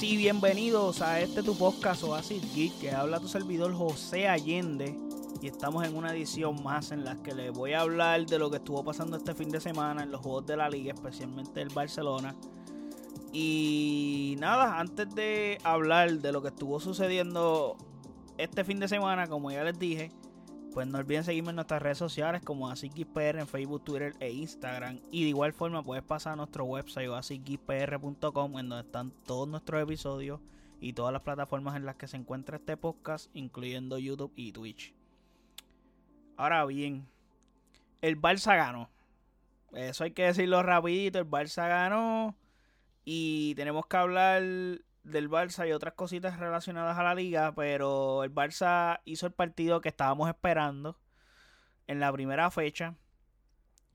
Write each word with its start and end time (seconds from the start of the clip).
sí, 0.00 0.16
bienvenidos 0.16 1.02
a 1.02 1.20
este 1.20 1.42
tu 1.42 1.54
podcast 1.54 2.02
Oasis 2.04 2.54
Geek 2.54 2.78
que 2.80 2.90
habla 2.90 3.20
tu 3.20 3.28
servidor 3.28 3.74
José 3.74 4.28
Allende 4.28 4.98
y 5.42 5.46
estamos 5.46 5.86
en 5.86 5.94
una 5.94 6.14
edición 6.14 6.62
más 6.62 6.90
en 6.90 7.04
la 7.04 7.16
que 7.22 7.34
les 7.34 7.52
voy 7.52 7.74
a 7.74 7.82
hablar 7.82 8.24
de 8.24 8.38
lo 8.38 8.50
que 8.50 8.56
estuvo 8.56 8.82
pasando 8.82 9.18
este 9.18 9.34
fin 9.34 9.50
de 9.50 9.60
semana 9.60 10.02
en 10.02 10.10
los 10.10 10.22
juegos 10.22 10.46
de 10.46 10.56
la 10.56 10.70
liga, 10.70 10.94
especialmente 10.94 11.60
el 11.60 11.68
Barcelona. 11.68 12.34
Y 13.30 14.36
nada, 14.38 14.80
antes 14.80 15.14
de 15.14 15.58
hablar 15.64 16.10
de 16.12 16.32
lo 16.32 16.40
que 16.40 16.48
estuvo 16.48 16.80
sucediendo 16.80 17.76
este 18.38 18.64
fin 18.64 18.80
de 18.80 18.88
semana, 18.88 19.26
como 19.26 19.50
ya 19.50 19.64
les 19.64 19.78
dije, 19.78 20.10
pues 20.72 20.86
no 20.86 20.98
olviden 20.98 21.24
seguirme 21.24 21.50
en 21.50 21.56
nuestras 21.56 21.82
redes 21.82 21.98
sociales 21.98 22.42
como 22.42 22.70
AsicGeekPR 22.70 23.38
en 23.38 23.48
Facebook, 23.48 23.84
Twitter 23.84 24.14
e 24.20 24.30
Instagram. 24.30 25.00
Y 25.10 25.24
de 25.24 25.30
igual 25.30 25.52
forma 25.52 25.82
puedes 25.82 26.04
pasar 26.04 26.34
a 26.34 26.36
nuestro 26.36 26.64
website 26.64 27.10
asicgeekpr.com 27.10 28.58
en 28.58 28.68
donde 28.68 28.86
están 28.86 29.12
todos 29.26 29.48
nuestros 29.48 29.82
episodios 29.82 30.40
y 30.80 30.92
todas 30.92 31.12
las 31.12 31.22
plataformas 31.22 31.76
en 31.76 31.84
las 31.84 31.96
que 31.96 32.08
se 32.08 32.16
encuentra 32.16 32.56
este 32.56 32.76
podcast, 32.76 33.30
incluyendo 33.34 33.98
YouTube 33.98 34.32
y 34.36 34.52
Twitch. 34.52 34.94
Ahora 36.36 36.64
bien, 36.64 37.06
el 38.00 38.20
Barça 38.20 38.56
ganó. 38.56 38.88
Eso 39.72 40.04
hay 40.04 40.12
que 40.12 40.24
decirlo 40.24 40.62
rapidito, 40.62 41.18
el 41.18 41.28
Barça 41.28 41.68
ganó. 41.68 42.34
Y 43.04 43.54
tenemos 43.56 43.86
que 43.86 43.96
hablar 43.96 44.42
del 45.02 45.30
Barça 45.30 45.68
y 45.68 45.72
otras 45.72 45.94
cositas 45.94 46.38
relacionadas 46.38 46.98
a 46.98 47.02
la 47.02 47.14
liga, 47.14 47.52
pero 47.54 48.24
el 48.24 48.34
Barça 48.34 49.00
hizo 49.04 49.26
el 49.26 49.32
partido 49.32 49.80
que 49.80 49.88
estábamos 49.88 50.28
esperando 50.28 50.98
en 51.86 52.00
la 52.00 52.12
primera 52.12 52.50
fecha. 52.50 52.94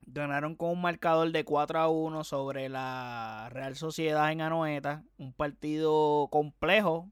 Ganaron 0.02 0.54
con 0.54 0.70
un 0.70 0.82
marcador 0.82 1.32
de 1.32 1.44
4 1.44 1.78
a 1.78 1.88
1 1.88 2.24
sobre 2.24 2.68
la 2.68 3.48
Real 3.50 3.74
Sociedad 3.74 4.30
en 4.30 4.40
Anoeta. 4.40 5.02
Un 5.18 5.32
partido 5.32 6.28
complejo 6.30 7.10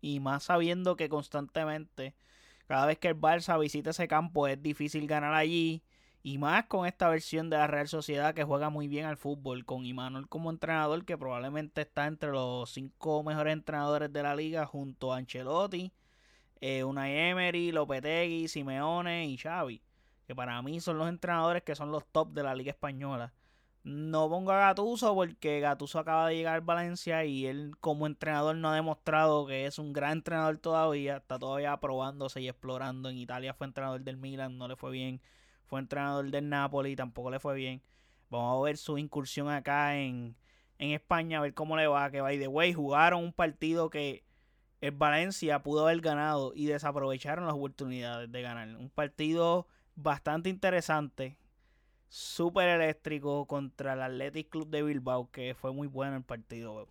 y 0.00 0.20
más 0.20 0.44
sabiendo 0.44 0.96
que 0.96 1.08
constantemente, 1.08 2.14
cada 2.66 2.86
vez 2.86 2.98
que 2.98 3.08
el 3.08 3.20
Barça 3.20 3.58
visita 3.58 3.90
ese 3.90 4.08
campo, 4.08 4.46
es 4.46 4.62
difícil 4.62 5.06
ganar 5.06 5.34
allí. 5.34 5.82
Y 6.26 6.38
más 6.38 6.64
con 6.64 6.86
esta 6.88 7.08
versión 7.08 7.50
de 7.50 7.56
la 7.56 7.68
Real 7.68 7.86
Sociedad 7.86 8.34
que 8.34 8.42
juega 8.42 8.68
muy 8.68 8.88
bien 8.88 9.06
al 9.06 9.16
fútbol, 9.16 9.64
con 9.64 9.86
Imanol 9.86 10.28
como 10.28 10.50
entrenador, 10.50 11.04
que 11.04 11.16
probablemente 11.16 11.82
está 11.82 12.08
entre 12.08 12.32
los 12.32 12.68
cinco 12.68 13.22
mejores 13.22 13.52
entrenadores 13.52 14.12
de 14.12 14.24
la 14.24 14.34
liga, 14.34 14.66
junto 14.66 15.12
a 15.12 15.18
Ancelotti, 15.18 15.92
eh, 16.60 16.82
Unai 16.82 17.16
Emery, 17.30 17.70
Lopetegui, 17.70 18.48
Simeone 18.48 19.28
y 19.28 19.36
Xavi, 19.36 19.80
que 20.26 20.34
para 20.34 20.60
mí 20.62 20.80
son 20.80 20.98
los 20.98 21.08
entrenadores 21.08 21.62
que 21.62 21.76
son 21.76 21.92
los 21.92 22.04
top 22.06 22.32
de 22.32 22.42
la 22.42 22.56
liga 22.56 22.72
española. 22.72 23.32
No 23.84 24.28
pongo 24.28 24.50
a 24.50 24.58
Gatuso 24.58 25.14
porque 25.14 25.60
Gatuso 25.60 26.00
acaba 26.00 26.26
de 26.26 26.34
llegar 26.34 26.56
a 26.56 26.60
Valencia 26.60 27.24
y 27.24 27.46
él 27.46 27.76
como 27.78 28.04
entrenador 28.04 28.56
no 28.56 28.70
ha 28.70 28.74
demostrado 28.74 29.46
que 29.46 29.66
es 29.66 29.78
un 29.78 29.92
gran 29.92 30.14
entrenador 30.14 30.58
todavía, 30.58 31.18
está 31.18 31.38
todavía 31.38 31.76
probándose 31.76 32.40
y 32.40 32.48
explorando. 32.48 33.10
En 33.10 33.16
Italia 33.16 33.54
fue 33.54 33.68
entrenador 33.68 34.00
del 34.00 34.16
Milan, 34.16 34.58
no 34.58 34.66
le 34.66 34.74
fue 34.74 34.90
bien 34.90 35.20
fue 35.66 35.80
entrenador 35.80 36.30
del 36.30 36.48
Napoli, 36.48 36.96
tampoco 36.96 37.30
le 37.30 37.38
fue 37.38 37.54
bien. 37.54 37.82
Vamos 38.30 38.58
a 38.58 38.64
ver 38.64 38.76
su 38.76 38.98
incursión 38.98 39.48
acá 39.48 39.96
en, 39.96 40.36
en 40.78 40.90
España, 40.90 41.38
a 41.38 41.42
ver 41.42 41.54
cómo 41.54 41.76
le 41.76 41.86
va. 41.86 42.10
Que 42.10 42.20
by 42.20 42.38
the 42.38 42.48
way, 42.48 42.72
jugaron 42.72 43.22
un 43.22 43.32
partido 43.32 43.90
que 43.90 44.24
el 44.80 44.92
Valencia 44.92 45.62
pudo 45.62 45.86
haber 45.86 46.00
ganado 46.00 46.52
y 46.54 46.66
desaprovecharon 46.66 47.46
las 47.46 47.54
oportunidades 47.54 48.30
de 48.30 48.42
ganar. 48.42 48.68
Un 48.76 48.90
partido 48.90 49.66
bastante 49.94 50.48
interesante, 50.50 51.38
súper 52.08 52.68
eléctrico 52.68 53.46
contra 53.46 53.94
el 53.94 54.02
Athletic 54.02 54.50
Club 54.50 54.68
de 54.68 54.82
Bilbao, 54.82 55.30
que 55.30 55.54
fue 55.54 55.72
muy 55.72 55.88
bueno 55.88 56.16
el 56.16 56.24
partido. 56.24 56.88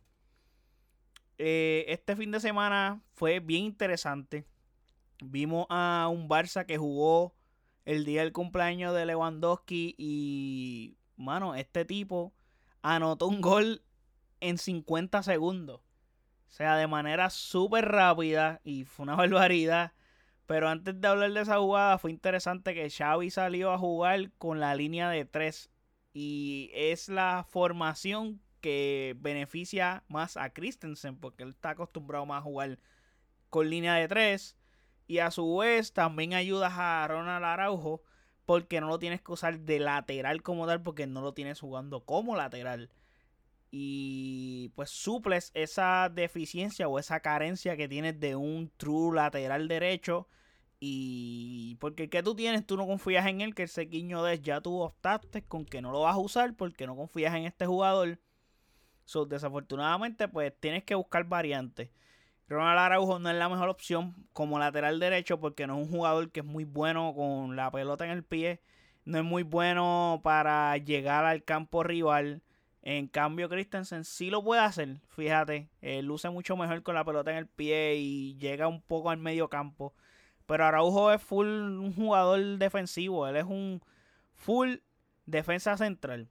Eh, 1.38 1.86
este 1.90 2.16
fin 2.16 2.32
de 2.32 2.40
semana 2.40 3.02
fue 3.14 3.40
bien 3.40 3.66
interesante. 3.66 4.46
Vimos 5.24 5.66
a 5.70 6.10
un 6.12 6.28
Barça 6.28 6.66
que 6.66 6.78
jugó 6.78 7.34
el 7.86 8.04
día 8.04 8.22
del 8.22 8.34
cumpleaños 8.34 8.94
de 8.96 9.06
Lewandowski 9.06 9.96
y, 9.98 10.98
mano, 11.16 11.56
este 11.56 11.86
tipo 11.86 12.34
anotó 12.82 13.28
un 13.28 13.42
gol 13.42 13.84
en 14.40 14.58
50 14.58 15.24
segundos. 15.24 15.82
O 16.48 16.52
sea, 16.52 16.78
de 16.78 16.88
manera 16.88 17.30
súper 17.30 17.86
rápida 17.86 18.62
y 18.64 18.86
fue 18.86 19.04
una 19.04 19.16
barbaridad. 19.16 19.94
Pero 20.46 20.70
antes 20.70 21.00
de 21.00 21.08
hablar 21.08 21.32
de 21.32 21.42
esa 21.42 21.58
jugada, 21.58 21.98
fue 21.98 22.12
interesante 22.12 22.74
que 22.74 22.90
Xavi 22.90 23.30
salió 23.32 23.72
a 23.72 23.80
jugar 23.80 24.32
con 24.38 24.60
la 24.60 24.76
línea 24.76 25.10
de 25.10 25.26
3. 25.26 25.72
Y 26.14 26.72
es 26.74 27.10
la 27.10 27.46
formación 27.50 28.42
que 28.62 29.16
beneficia 29.20 30.04
más 30.08 30.38
a 30.38 30.52
Christensen, 30.52 31.18
porque 31.18 31.44
él 31.44 31.50
está 31.50 31.72
acostumbrado 31.72 32.26
más 32.26 32.40
a 32.40 32.44
jugar 32.44 32.80
con 33.50 33.70
línea 33.70 33.96
de 33.96 34.08
3. 34.08 34.58
Y 35.08 35.20
a 35.20 35.32
su 35.32 35.58
vez 35.58 35.94
también 35.94 36.34
ayudas 36.34 36.74
a 36.76 37.08
Ronald 37.08 37.46
Araujo 37.46 38.04
porque 38.46 38.82
no 38.82 38.88
lo 38.88 39.00
tienes 39.00 39.22
que 39.22 39.32
usar 39.32 39.60
de 39.60 39.80
lateral 39.80 40.44
como 40.44 40.68
tal 40.68 40.82
porque 40.82 41.08
no 41.08 41.22
lo 41.22 41.34
tienes 41.34 41.60
jugando 41.60 42.06
como 42.06 42.36
lateral. 42.36 42.92
Y 43.72 44.72
pues 44.76 44.90
suples 44.90 45.52
esa 45.54 46.10
deficiencia 46.10 46.88
o 46.88 47.00
esa 47.00 47.20
carencia 47.20 47.76
que 47.78 47.88
tienes 47.88 48.20
de 48.20 48.36
un 48.36 48.72
true 48.78 49.16
lateral 49.16 49.68
derecho. 49.68 50.28
Y 50.80 51.76
porque 51.80 52.10
que 52.10 52.24
tú 52.24 52.36
tienes, 52.36 52.66
tú 52.66 52.78
no 52.78 52.86
confías 52.88 53.26
en 53.28 53.42
él, 53.42 53.56
que 53.56 53.64
el 53.64 53.70
sequiño 53.70 54.24
de 54.24 54.40
ya 54.40 54.62
tú 54.62 54.80
optaste 54.82 55.44
con 55.44 55.66
que 55.66 55.82
no 55.82 55.92
lo 55.92 56.02
vas 56.02 56.16
a 56.16 56.20
usar 56.20 56.56
porque 56.56 56.88
no 56.88 56.96
confías 56.96 57.34
en 57.36 57.46
este 57.46 57.66
jugador. 57.66 58.20
So, 59.06 59.26
desafortunadamente, 59.26 60.28
pues 60.28 60.54
tienes 60.60 60.84
que 60.84 60.96
buscar 60.96 61.26
variantes. 61.26 61.90
Ronald 62.48 62.78
Araujo 62.78 63.18
no 63.18 63.30
es 63.30 63.36
la 63.36 63.50
mejor 63.50 63.70
opción 63.70 64.16
como 64.32 64.60
lateral 64.60 65.00
derecho 65.00 65.40
porque 65.40 65.66
no 65.66 65.80
es 65.80 65.88
un 65.88 65.92
jugador 65.92 66.32
que 66.32 66.42
es 66.42 66.46
muy 66.46 66.64
bueno 66.64 67.14
con 67.16 67.56
la 67.56 67.72
pelota 67.72 68.06
en 68.06 68.12
el 68.12 68.24
pie. 68.24 68.62
No 69.04 69.18
es 69.18 69.24
muy 69.24 69.44
bueno 69.44 70.22
para 70.24 70.78
llegar 70.78 71.26
al 71.26 71.44
campo 71.44 71.84
rival. 71.84 72.44
En 72.84 73.08
cambio, 73.08 73.50
Christensen 73.50 74.04
sí 74.06 74.30
lo 74.30 74.44
puede 74.44 74.62
hacer. 74.62 75.02
Fíjate, 75.08 75.70
él 75.82 76.06
luce 76.06 76.30
mucho 76.30 76.56
mejor 76.56 76.84
con 76.84 76.94
la 76.94 77.04
pelota 77.04 77.32
en 77.32 77.38
el 77.38 77.48
pie 77.48 77.96
y 77.96 78.38
llega 78.38 78.68
un 78.68 78.82
poco 78.82 79.10
al 79.10 79.18
medio 79.18 79.50
campo. 79.50 79.96
Pero 80.46 80.66
Araujo 80.66 81.12
es 81.12 81.22
full 81.22 81.48
un 81.48 81.96
jugador 81.96 82.40
defensivo. 82.60 83.28
Él 83.28 83.38
es 83.38 83.46
un 83.46 83.82
full 84.36 84.76
defensa 85.26 85.78
central. 85.78 86.30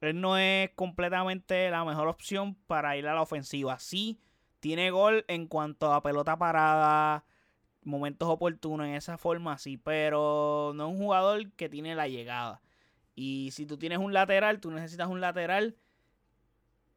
Él 0.00 0.20
no 0.20 0.36
es 0.38 0.70
completamente 0.76 1.70
la 1.70 1.84
mejor 1.84 2.06
opción 2.06 2.54
para 2.68 2.96
ir 2.96 3.08
a 3.08 3.14
la 3.14 3.22
ofensiva. 3.22 3.80
Sí 3.80 4.20
tiene 4.64 4.90
gol 4.90 5.26
en 5.28 5.46
cuanto 5.46 5.92
a 5.92 6.02
pelota 6.02 6.38
parada, 6.38 7.26
momentos 7.82 8.30
oportunos 8.30 8.86
en 8.86 8.94
esa 8.94 9.18
forma, 9.18 9.58
sí, 9.58 9.76
pero 9.76 10.72
no 10.74 10.86
es 10.86 10.92
un 10.94 10.96
jugador 10.96 11.52
que 11.52 11.68
tiene 11.68 11.94
la 11.94 12.08
llegada. 12.08 12.62
Y 13.14 13.50
si 13.50 13.66
tú 13.66 13.76
tienes 13.76 13.98
un 13.98 14.14
lateral, 14.14 14.60
tú 14.60 14.70
necesitas 14.70 15.08
un 15.08 15.20
lateral 15.20 15.76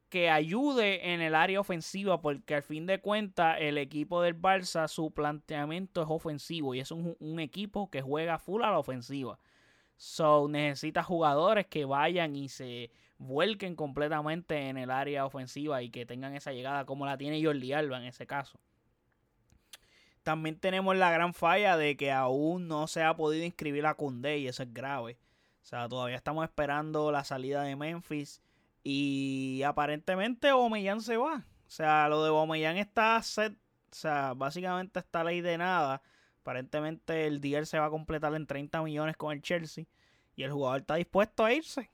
que 0.08 0.30
ayude 0.30 1.14
en 1.14 1.20
el 1.20 1.36
área 1.36 1.60
ofensiva, 1.60 2.22
porque 2.22 2.56
al 2.56 2.64
fin 2.64 2.86
de 2.86 3.02
cuentas 3.02 3.58
el 3.60 3.78
equipo 3.78 4.22
del 4.22 4.42
Barça, 4.42 4.88
su 4.88 5.12
planteamiento 5.12 6.02
es 6.02 6.08
ofensivo 6.10 6.74
y 6.74 6.80
es 6.80 6.92
un, 6.92 7.18
un 7.20 7.42
equipo 7.42 7.90
que 7.90 8.02
juega 8.02 8.40
full 8.40 8.64
a 8.64 8.72
la 8.72 8.80
ofensiva. 8.80 9.40
So 9.98 10.48
necesita 10.48 11.04
jugadores 11.04 11.68
que 11.68 11.84
vayan 11.84 12.38
y 12.38 12.48
se 12.48 12.92
vuelquen 13.18 13.76
completamente 13.76 14.70
en 14.70 14.78
el 14.78 14.92
área 14.92 15.26
ofensiva 15.26 15.82
y 15.82 15.90
que 15.90 16.06
tengan 16.06 16.36
esa 16.36 16.52
llegada 16.52 16.86
como 16.86 17.06
la 17.06 17.18
tiene 17.18 17.44
Jordi 17.44 17.74
Alba 17.74 17.98
en 17.98 18.06
ese 18.06 18.28
caso. 18.28 18.60
También 20.24 20.60
tenemos 20.60 20.96
la 20.98 21.10
gran 21.10 21.34
falla 21.34 21.78
de 21.78 21.96
que 21.96 22.12
aún 22.12 22.68
no 22.68 22.88
se 22.88 23.02
ha 23.04 23.16
podido 23.16 23.46
inscribir 23.46 23.86
a 23.86 23.94
Kunde 23.94 24.40
y 24.40 24.48
eso 24.48 24.64
es 24.64 24.74
grave. 24.74 25.18
O 25.62 25.66
sea, 25.66 25.88
todavía 25.88 26.18
estamos 26.18 26.44
esperando 26.44 27.12
la 27.12 27.24
salida 27.24 27.64
de 27.64 27.76
Memphis 27.76 28.42
y 28.84 29.62
aparentemente 29.64 30.52
Omeyan 30.52 31.02
se 31.02 31.18
va. 31.18 31.46
O 31.68 31.70
sea, 31.70 32.08
lo 32.10 32.24
de 32.24 32.30
Omeyan 32.30 32.78
está 32.78 33.22
set, 33.22 33.54
o 33.54 33.96
sea, 33.96 34.34
básicamente 34.34 35.00
está 35.00 35.24
ley 35.24 35.42
de 35.42 35.58
nada. 35.58 36.02
Aparentemente 36.42 37.28
el 37.28 37.42
deal 37.42 37.66
se 37.66 37.80
va 37.80 37.86
a 37.86 37.90
completar 37.90 38.34
en 38.36 38.48
30 38.48 38.82
millones 38.84 39.18
con 39.18 39.34
el 39.34 39.42
Chelsea 39.42 39.86
y 40.36 40.44
el 40.44 40.52
jugador 40.52 40.82
está 40.82 40.96
dispuesto 40.96 41.44
a 41.44 41.54
irse. 41.54 41.90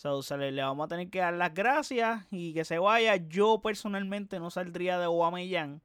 So, 0.00 0.22
le, 0.38 0.62
vamos 0.62 0.86
a 0.86 0.88
tener 0.88 1.10
que 1.10 1.18
dar 1.18 1.34
las 1.34 1.52
gracias 1.52 2.24
y 2.30 2.54
que 2.54 2.64
se 2.64 2.78
vaya. 2.78 3.16
Yo 3.16 3.60
personalmente 3.60 4.40
no 4.40 4.50
saldría 4.50 4.98
de 4.98 5.04
Aubameyang 5.04 5.82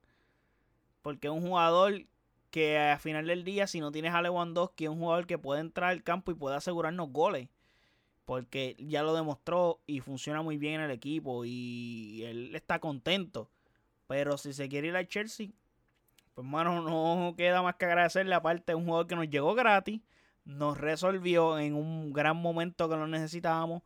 porque 1.01 1.27
es 1.27 1.33
un 1.33 1.41
jugador 1.41 2.05
que 2.49 2.77
al 2.77 2.99
final 2.99 3.27
del 3.27 3.43
día, 3.43 3.67
si 3.67 3.81
no 3.81 3.91
tienes 3.91 4.13
a 4.13 4.21
Lewandowski, 4.21 4.85
es 4.85 4.89
un 4.89 4.99
jugador 4.99 5.27
que 5.27 5.37
puede 5.37 5.59
entrar 5.59 5.89
al 5.89 6.01
campo 6.01 6.31
y 6.31 6.35
puede 6.35 6.55
asegurarnos 6.55 7.09
goles. 7.11 7.49
Porque 8.23 8.77
ya 8.79 9.03
lo 9.03 9.13
demostró 9.13 9.81
y 9.85 9.99
funciona 9.99 10.41
muy 10.41 10.57
bien 10.57 10.75
en 10.75 10.81
el 10.83 10.91
equipo 10.91 11.43
y 11.43 12.23
él 12.23 12.55
está 12.55 12.79
contento. 12.79 13.49
Pero 14.07 14.37
si 14.37 14.53
se 14.53 14.69
quiere 14.69 14.87
ir 14.87 14.95
al 14.95 15.09
Chelsea, 15.09 15.49
pues 16.35 16.47
mano, 16.47 16.81
no 16.81 17.35
queda 17.35 17.61
más 17.61 17.75
que 17.75 17.83
agradecerle. 17.83 18.33
Aparte, 18.33 18.71
de 18.71 18.75
un 18.75 18.85
jugador 18.85 19.07
que 19.07 19.17
nos 19.17 19.29
llegó 19.29 19.55
gratis, 19.55 19.99
nos 20.45 20.77
resolvió 20.77 21.59
en 21.59 21.75
un 21.75 22.13
gran 22.13 22.37
momento 22.37 22.87
que 22.87 22.95
lo 22.95 23.07
necesitábamos 23.07 23.83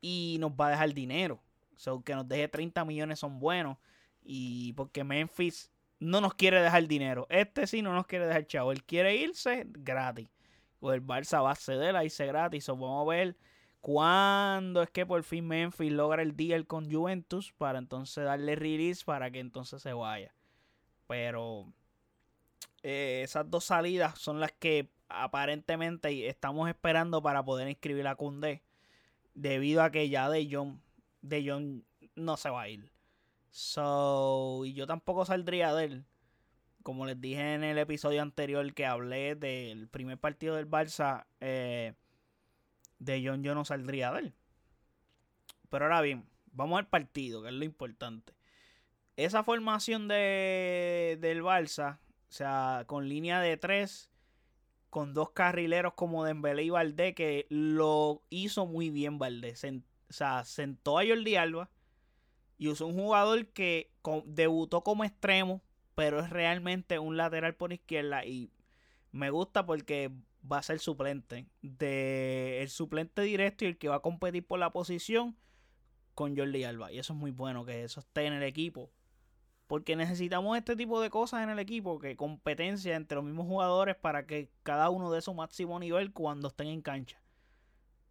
y 0.00 0.36
nos 0.40 0.52
va 0.52 0.68
a 0.68 0.70
dejar 0.70 0.92
dinero. 0.94 1.42
So, 1.76 2.02
que 2.02 2.14
nos 2.14 2.28
deje 2.28 2.48
30 2.48 2.84
millones 2.84 3.18
son 3.18 3.38
buenos. 3.38 3.78
Y 4.22 4.72
porque 4.74 5.02
Memphis 5.02 5.70
no 5.98 6.20
nos 6.20 6.34
quiere 6.34 6.60
dejar 6.60 6.86
dinero. 6.86 7.26
Este 7.30 7.66
sí 7.66 7.82
no 7.82 7.94
nos 7.94 8.06
quiere 8.06 8.26
dejar 8.26 8.46
chavo. 8.46 8.72
Él 8.72 8.84
quiere 8.84 9.16
irse 9.16 9.66
gratis. 9.66 10.28
O 10.80 10.92
el 10.92 11.04
Barça 11.04 11.42
va 11.42 11.52
a 11.52 11.56
ceder 11.56 11.96
a 11.96 12.04
irse 12.04 12.26
gratis. 12.26 12.68
O 12.68 12.76
vamos 12.76 13.06
a 13.06 13.10
ver 13.10 13.36
cuándo 13.80 14.82
es 14.82 14.90
que 14.90 15.06
por 15.06 15.22
fin 15.24 15.46
Memphis 15.46 15.92
logra 15.92 16.22
el 16.22 16.36
deal 16.36 16.66
con 16.66 16.90
Juventus 16.90 17.52
para 17.56 17.78
entonces 17.78 18.24
darle 18.24 18.56
release 18.56 19.04
para 19.04 19.30
que 19.30 19.40
entonces 19.40 19.82
se 19.82 19.92
vaya. 19.92 20.34
Pero 21.06 21.72
eh, 22.82 23.22
esas 23.24 23.50
dos 23.50 23.64
salidas 23.64 24.18
son 24.18 24.40
las 24.40 24.52
que 24.52 24.90
aparentemente 25.08 26.28
estamos 26.28 26.68
esperando 26.68 27.22
para 27.22 27.44
poder 27.44 27.68
inscribir 27.68 28.06
a 28.06 28.14
Kunde. 28.14 28.62
Debido 29.34 29.82
a 29.82 29.90
que 29.90 30.08
ya 30.08 30.28
De 30.28 30.48
Jong, 30.50 30.78
de 31.22 31.48
Jong 31.48 31.82
no 32.14 32.36
se 32.36 32.50
va 32.50 32.62
a 32.62 32.68
ir. 32.68 32.90
So, 33.50 34.62
y 34.64 34.74
yo 34.74 34.86
tampoco 34.86 35.24
saldría 35.24 35.74
de 35.74 35.84
él. 35.84 36.04
Como 36.82 37.04
les 37.04 37.20
dije 37.20 37.54
en 37.54 37.64
el 37.64 37.78
episodio 37.78 38.22
anterior 38.22 38.72
que 38.72 38.86
hablé 38.86 39.34
del 39.34 39.88
primer 39.88 40.18
partido 40.18 40.56
del 40.56 40.68
Barça, 40.68 41.26
eh, 41.40 41.94
de 42.98 43.22
John 43.24 43.42
yo 43.42 43.54
no 43.54 43.64
saldría 43.64 44.12
de 44.12 44.20
él. 44.20 44.34
Pero 45.68 45.84
ahora 45.84 46.00
bien, 46.00 46.26
vamos 46.52 46.78
al 46.78 46.88
partido, 46.88 47.42
que 47.42 47.48
es 47.48 47.54
lo 47.54 47.64
importante. 47.64 48.32
Esa 49.16 49.42
formación 49.42 50.08
de, 50.08 51.18
del 51.20 51.42
Barça, 51.42 51.98
o 51.98 52.32
sea, 52.32 52.84
con 52.86 53.08
línea 53.08 53.40
de 53.40 53.56
tres, 53.56 54.09
con 54.90 55.14
dos 55.14 55.30
carrileros 55.30 55.94
como 55.94 56.24
Dembélé 56.24 56.64
y 56.64 56.70
Valdé, 56.70 57.14
que 57.14 57.46
lo 57.48 58.22
hizo 58.28 58.66
muy 58.66 58.90
bien 58.90 59.18
Valdé. 59.18 59.52
o 59.52 60.12
sea, 60.12 60.44
sentó 60.44 60.98
a 60.98 61.06
Jordi 61.06 61.36
Alba 61.36 61.70
y 62.58 62.68
usó 62.68 62.86
un 62.86 62.94
jugador 62.94 63.46
que 63.48 63.92
debutó 64.26 64.82
como 64.82 65.04
extremo, 65.04 65.62
pero 65.94 66.20
es 66.20 66.30
realmente 66.30 66.98
un 66.98 67.16
lateral 67.16 67.54
por 67.54 67.72
izquierda 67.72 68.24
y 68.24 68.50
me 69.12 69.30
gusta 69.30 69.64
porque 69.64 70.10
va 70.50 70.58
a 70.58 70.62
ser 70.62 70.78
suplente. 70.80 71.46
De 71.62 72.60
el 72.62 72.68
suplente 72.68 73.22
directo 73.22 73.64
y 73.64 73.68
el 73.68 73.78
que 73.78 73.88
va 73.88 73.96
a 73.96 74.02
competir 74.02 74.46
por 74.46 74.58
la 74.58 74.72
posición 74.72 75.36
con 76.14 76.36
Jordi 76.36 76.64
Alba. 76.64 76.92
Y 76.92 76.98
eso 76.98 77.12
es 77.12 77.18
muy 77.18 77.30
bueno 77.30 77.64
que 77.64 77.84
eso 77.84 78.00
esté 78.00 78.26
en 78.26 78.34
el 78.34 78.42
equipo. 78.42 78.90
Porque 79.70 79.94
necesitamos 79.94 80.58
este 80.58 80.74
tipo 80.74 81.00
de 81.00 81.10
cosas 81.10 81.44
en 81.44 81.48
el 81.48 81.60
equipo, 81.60 82.00
que 82.00 82.16
competencia 82.16 82.96
entre 82.96 83.14
los 83.14 83.24
mismos 83.24 83.46
jugadores 83.46 83.94
para 83.94 84.26
que 84.26 84.50
cada 84.64 84.90
uno 84.90 85.12
dé 85.12 85.20
su 85.20 85.32
máximo 85.32 85.78
nivel 85.78 86.12
cuando 86.12 86.48
estén 86.48 86.66
en 86.66 86.82
cancha. 86.82 87.22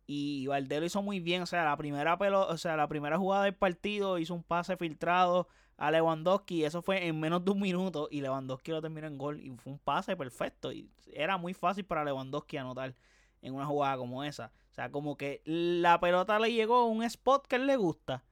Y 0.07 0.47
Valdés 0.47 0.85
hizo 0.85 1.01
muy 1.01 1.19
bien. 1.19 1.41
O 1.41 1.45
sea, 1.45 1.65
la 1.65 1.75
primera 1.75 2.13
o 2.13 2.57
sea, 2.57 2.77
la 2.77 2.87
primera 2.87 3.17
jugada 3.17 3.43
del 3.43 3.55
partido 3.55 4.19
hizo 4.19 4.33
un 4.35 4.41
pase 4.41 4.77
filtrado 4.77 5.49
a 5.75 5.91
Lewandowski. 5.91 6.63
eso 6.63 6.81
fue 6.81 7.05
en 7.05 7.19
menos 7.19 7.43
de 7.43 7.51
un 7.51 7.59
minuto. 7.59 8.07
Y 8.09 8.21
Lewandowski 8.21 8.71
lo 8.71 8.81
terminó 8.81 9.07
en 9.07 9.17
gol. 9.17 9.41
Y 9.41 9.49
fue 9.57 9.73
un 9.73 9.79
pase 9.79 10.15
perfecto. 10.15 10.71
Y 10.71 10.89
era 11.11 11.37
muy 11.37 11.53
fácil 11.53 11.83
para 11.83 12.05
Lewandowski 12.05 12.55
anotar 12.55 12.95
en 13.41 13.53
una 13.53 13.65
jugada 13.65 13.97
como 13.97 14.23
esa. 14.23 14.53
O 14.71 14.73
sea, 14.75 14.89
como 14.89 15.17
que 15.17 15.41
la 15.43 15.99
pelota 15.99 16.39
le 16.39 16.53
llegó 16.53 16.77
a 16.77 16.85
un 16.85 17.03
spot 17.03 17.47
que 17.47 17.57
él 17.57 17.67
le 17.67 17.75
gusta. 17.75 18.23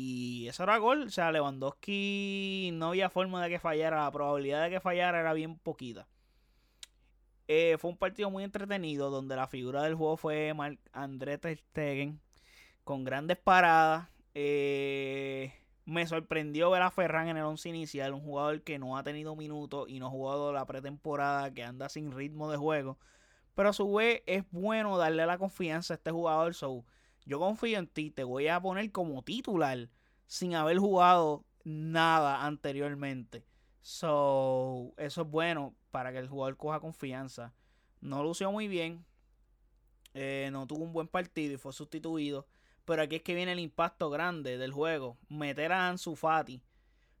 Y 0.00 0.46
eso 0.46 0.62
era 0.62 0.78
gol. 0.78 1.02
O 1.08 1.10
sea, 1.10 1.32
Lewandowski 1.32 2.70
no 2.72 2.90
había 2.90 3.10
forma 3.10 3.42
de 3.42 3.50
que 3.50 3.58
fallara. 3.58 4.04
La 4.04 4.12
probabilidad 4.12 4.62
de 4.62 4.70
que 4.70 4.80
fallara 4.80 5.18
era 5.18 5.32
bien 5.32 5.58
poquita. 5.58 6.06
Eh, 7.48 7.76
fue 7.80 7.90
un 7.90 7.96
partido 7.96 8.30
muy 8.30 8.44
entretenido 8.44 9.10
donde 9.10 9.34
la 9.34 9.48
figura 9.48 9.82
del 9.82 9.96
juego 9.96 10.16
fue 10.16 10.54
Marc 10.54 10.78
André 10.92 11.40
Stegen 11.42 12.20
con 12.84 13.02
grandes 13.02 13.38
paradas. 13.38 14.08
Eh, 14.34 15.52
me 15.84 16.06
sorprendió 16.06 16.70
ver 16.70 16.82
a 16.82 16.92
Ferran 16.92 17.28
en 17.28 17.38
el 17.38 17.44
once 17.44 17.68
inicial, 17.68 18.14
un 18.14 18.20
jugador 18.20 18.62
que 18.62 18.78
no 18.78 18.96
ha 18.96 19.02
tenido 19.02 19.34
minutos 19.34 19.88
y 19.88 19.98
no 19.98 20.06
ha 20.06 20.10
jugado 20.10 20.52
la 20.52 20.64
pretemporada, 20.66 21.52
que 21.52 21.64
anda 21.64 21.88
sin 21.88 22.12
ritmo 22.12 22.48
de 22.50 22.56
juego. 22.56 22.98
Pero 23.56 23.70
a 23.70 23.72
su 23.72 23.92
vez 23.92 24.22
es 24.26 24.44
bueno 24.52 24.96
darle 24.96 25.26
la 25.26 25.38
confianza 25.38 25.94
a 25.94 25.96
este 25.96 26.12
jugador. 26.12 26.54
So, 26.54 26.84
yo 27.28 27.38
confío 27.38 27.78
en 27.78 27.86
ti, 27.86 28.10
te 28.10 28.24
voy 28.24 28.48
a 28.48 28.58
poner 28.58 28.90
como 28.90 29.22
titular 29.22 29.90
sin 30.26 30.54
haber 30.54 30.78
jugado 30.78 31.44
nada 31.62 32.46
anteriormente. 32.46 33.44
So, 33.82 34.94
eso 34.96 35.22
es 35.22 35.28
bueno 35.28 35.74
para 35.90 36.10
que 36.10 36.18
el 36.18 36.28
jugador 36.28 36.56
coja 36.56 36.80
confianza. 36.80 37.52
No 38.00 38.22
lució 38.22 38.50
muy 38.50 38.66
bien. 38.66 39.04
Eh, 40.14 40.48
no 40.52 40.66
tuvo 40.66 40.84
un 40.84 40.94
buen 40.94 41.06
partido 41.06 41.52
y 41.52 41.58
fue 41.58 41.74
sustituido. 41.74 42.46
Pero 42.86 43.02
aquí 43.02 43.16
es 43.16 43.22
que 43.22 43.34
viene 43.34 43.52
el 43.52 43.60
impacto 43.60 44.08
grande 44.08 44.56
del 44.56 44.72
juego. 44.72 45.18
Meter 45.28 45.72
a 45.72 45.90
Ansu 45.90 46.16
Fati 46.16 46.62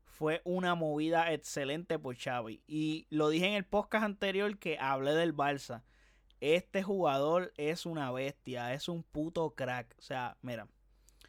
fue 0.04 0.40
una 0.44 0.74
movida 0.74 1.34
excelente 1.34 1.98
por 1.98 2.16
Xavi. 2.16 2.62
Y 2.66 3.06
lo 3.10 3.28
dije 3.28 3.46
en 3.46 3.54
el 3.54 3.66
podcast 3.66 4.04
anterior 4.04 4.58
que 4.58 4.78
hablé 4.78 5.12
del 5.12 5.36
Barça. 5.36 5.82
Este 6.40 6.82
jugador 6.82 7.52
es 7.56 7.86
una 7.86 8.12
bestia, 8.12 8.74
es 8.74 8.88
un 8.88 9.02
puto 9.02 9.50
crack. 9.54 9.94
O 9.98 10.02
sea, 10.02 10.36
mira, 10.42 10.68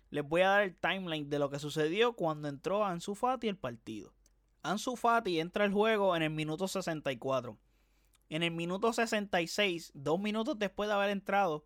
les 0.09 0.27
voy 0.27 0.41
a 0.41 0.49
dar 0.49 0.63
el 0.63 0.75
timeline 0.75 1.29
de 1.29 1.39
lo 1.39 1.49
que 1.49 1.59
sucedió 1.59 2.13
cuando 2.13 2.47
entró 2.47 2.85
Ansu 2.85 3.15
Fati 3.15 3.47
el 3.47 3.57
partido. 3.57 4.13
Ansu 4.61 4.95
Fati 4.95 5.39
entra 5.39 5.65
al 5.65 5.73
juego 5.73 6.15
en 6.15 6.23
el 6.23 6.29
minuto 6.29 6.67
64. 6.67 7.57
En 8.29 8.43
el 8.43 8.51
minuto 8.51 8.93
66, 8.93 9.91
dos 9.95 10.19
minutos 10.19 10.59
después 10.59 10.87
de 10.87 10.93
haber 10.93 11.09
entrado, 11.09 11.65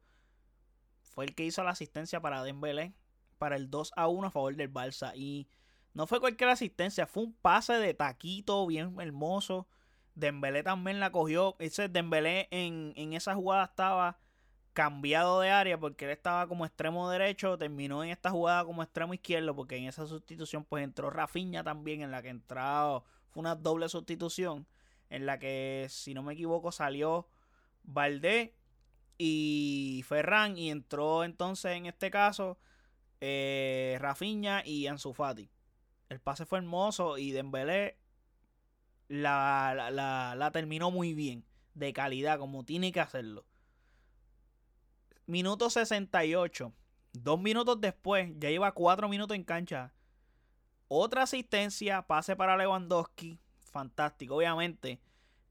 fue 1.01 1.25
el 1.25 1.36
que 1.36 1.46
hizo 1.46 1.63
la 1.63 1.72
asistencia 1.72 2.22
para 2.22 2.44
Dembélé 2.44 2.94
para 3.38 3.57
el 3.57 3.69
2 3.69 3.92
a 3.98 4.07
1 4.07 4.28
a 4.28 4.31
favor 4.31 4.56
del 4.56 4.72
Barça. 4.72 5.12
Y 5.16 5.50
no 5.94 6.07
fue 6.07 6.22
cualquier 6.22 6.50
asistencia, 6.50 7.06
fue 7.06 7.24
un 7.24 7.34
pase 7.34 7.74
de 7.74 7.94
taquito 7.94 8.66
bien 8.66 8.96
hermoso. 9.01 9.68
Dembélé 10.15 10.63
también 10.63 11.00
la 11.00 11.12
cogió. 11.12 11.56
Ese 11.60 11.89
Dembélé 11.89 12.48
en, 12.51 12.94
en 12.95 13.13
esa 13.13 13.36
jugada 13.36 13.65
estaba 13.65 14.19
cambiado 14.74 15.39
de 15.39 15.51
área 15.51 15.80
porque 15.80 16.06
él 16.06 16.12
estaba 16.12 16.48
como 16.48 16.65
extremo 16.65 17.10
derecho, 17.10 17.57
terminó 17.57 18.04
en 18.04 18.10
esta 18.10 18.31
jugada 18.31 18.65
como 18.65 18.83
extremo 18.83 19.13
izquierdo 19.13 19.56
porque 19.56 19.77
en 19.77 19.86
esa 19.86 20.07
sustitución 20.07 20.65
pues 20.65 20.83
entró 20.83 21.10
Rafinha 21.12 21.63
también 21.63 22.01
en 22.01 22.12
la 22.12 22.21
que 22.21 22.30
entró, 22.30 23.04
fue 23.30 23.42
una 23.42 23.56
doble 23.56 23.88
sustitución 23.88 24.68
en 25.10 25.25
la 25.27 25.38
que 25.38 25.86
si 25.89 26.13
no 26.13 26.24
me 26.24 26.33
equivoco 26.33 26.71
salió 26.71 27.27
Valdé 27.83 28.56
y 29.18 30.04
Ferran 30.07 30.58
y 30.58 30.72
entró 30.72 31.24
entonces 31.24 31.74
en 31.77 31.86
este 31.86 32.10
caso 32.10 32.58
eh, 33.22 33.98
Rafinha 34.00 34.63
y 34.65 34.88
Ansu 34.88 35.13
Fati. 35.13 35.50
El 36.10 36.20
pase 36.20 36.46
fue 36.46 36.60
hermoso 36.60 37.17
y 37.17 37.32
Dembélé 37.32 37.98
la, 39.22 39.91
la, 39.91 40.34
la, 40.36 40.51
terminó 40.51 40.89
muy 40.89 41.13
bien, 41.13 41.46
de 41.75 41.93
calidad 41.93 42.39
como 42.39 42.65
tiene 42.65 42.91
que 42.91 43.00
hacerlo. 43.00 43.46
Minuto 45.27 45.70
68. 45.70 46.74
Dos 47.13 47.39
minutos 47.39 47.79
después, 47.79 48.32
ya 48.39 48.50
lleva 48.50 48.72
cuatro 48.72 49.08
minutos 49.08 49.36
en 49.36 49.43
cancha. 49.43 49.93
Otra 50.88 51.24
asistencia, 51.24 52.01
pase 52.01 52.36
para 52.36 52.58
Lewandowski. 52.58 53.39
Fantástico, 53.72 54.36
obviamente. 54.36 55.00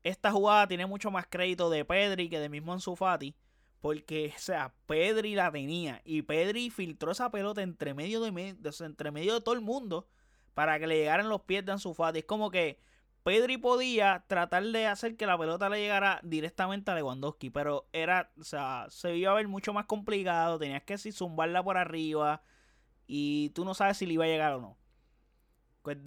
Esta 0.03 0.33
jugada 0.33 0.67
tiene 0.67 0.87
mucho 0.87 1.13
más 1.13 1.27
crédito 1.31 1.71
de 1.71 1.85
Pedri 1.85 2.29
que 2.29 2.41
de 2.41 2.49
mismo 2.49 2.73
Ansu 2.73 2.97
Fati. 2.97 3.37
Porque, 3.81 4.33
o 4.37 4.41
sea, 4.41 4.75
Pedri 4.87 5.37
la 5.37 5.53
tenía. 5.53 6.03
Y 6.05 6.23
Pedri 6.23 6.71
filtró 6.71 7.13
esa 7.13 7.31
pelota 7.31 7.63
entre 7.63 7.95
medio 7.95 8.21
de, 8.21 8.57
entre 8.81 9.13
medio 9.13 9.35
de 9.35 9.41
todo 9.41 9.55
el 9.55 9.61
mundo. 9.61 10.09
Para 10.53 10.81
que 10.81 10.89
le 10.89 10.97
llegaran 10.97 11.29
los 11.29 11.43
pies 11.43 11.65
de 11.65 11.71
Ansu 11.71 11.95
Fati. 11.95 12.21
Es 12.21 12.25
como 12.25 12.51
que 12.51 12.81
Pedri 13.23 13.57
podía 13.57 14.25
tratar 14.27 14.65
de 14.65 14.87
hacer 14.87 15.17
que 15.17 15.27
la 15.27 15.39
pelota 15.39 15.69
le 15.69 15.81
llegara 15.81 16.19
directamente 16.25 16.91
a 16.91 16.95
Lewandowski, 16.95 17.51
pero 17.51 17.87
era, 17.93 18.33
o 18.39 18.43
sea, 18.45 18.87
se 18.91 19.17
iba 19.17 19.31
a 19.31 19.37
ver 19.37 19.47
mucho 19.47 19.73
más 19.73 19.87
complicado, 19.87 20.59
tenías 20.59 20.83
que 20.83 20.99
si 20.99 21.13
zumbarla 21.13 21.63
por 21.63 21.77
arriba 21.77 22.43
y 23.07 23.51
tú 23.51 23.65
no 23.65 23.75
sabes 23.75 23.99
si 23.99 24.07
le 24.07 24.15
iba 24.15 24.25
a 24.25 24.29
llegar 24.29 24.55
o 24.55 24.61
no. 24.61 24.77
Pues 25.83 25.99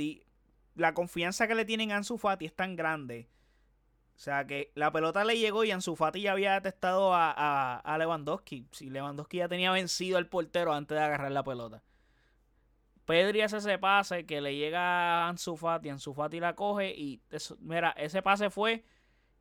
la 0.75 0.93
confianza 0.93 1.48
que 1.48 1.55
le 1.55 1.65
tienen 1.65 1.91
a 1.91 1.98
Ansu 1.98 2.17
Fati 2.17 2.45
es 2.45 2.55
tan 2.55 2.75
grande. 2.75 3.29
O 4.15 4.19
sea 4.19 4.45
que 4.48 4.72
la 4.75 4.91
pelota 4.91 5.25
le 5.25 5.38
llegó 5.38 5.63
y 5.63 5.72
Ansu 5.72 5.95
Fati 5.95 6.22
ya 6.22 6.34
había 6.34 6.62
testado 6.62 7.13
a, 7.13 7.31
a, 7.31 7.79
a 7.79 7.98
Lewandowski. 7.98 8.67
Si 8.72 8.89
Lewandowski 8.89 9.38
ya 9.38 9.48
tenía 9.50 9.72
vencido 9.72 10.17
al 10.17 10.27
portero 10.27 10.74
antes 10.74 10.98
de 10.98 11.03
agarrar 11.03 11.31
la 11.31 11.43
pelota. 11.43 11.84
Pedri 13.05 13.41
hace 13.41 13.57
ese 13.57 13.77
pase 13.77 14.25
que 14.25 14.41
le 14.41 14.55
llega 14.55 15.25
a 15.25 15.29
Ansu 15.29 15.55
Fati, 15.55 15.89
Ansu 15.89 16.13
Fati 16.13 16.39
la 16.39 16.55
coge 16.55 16.91
y 16.91 17.21
mira, 17.59 17.91
ese 17.91 18.21
pase 18.21 18.50
fue 18.50 18.83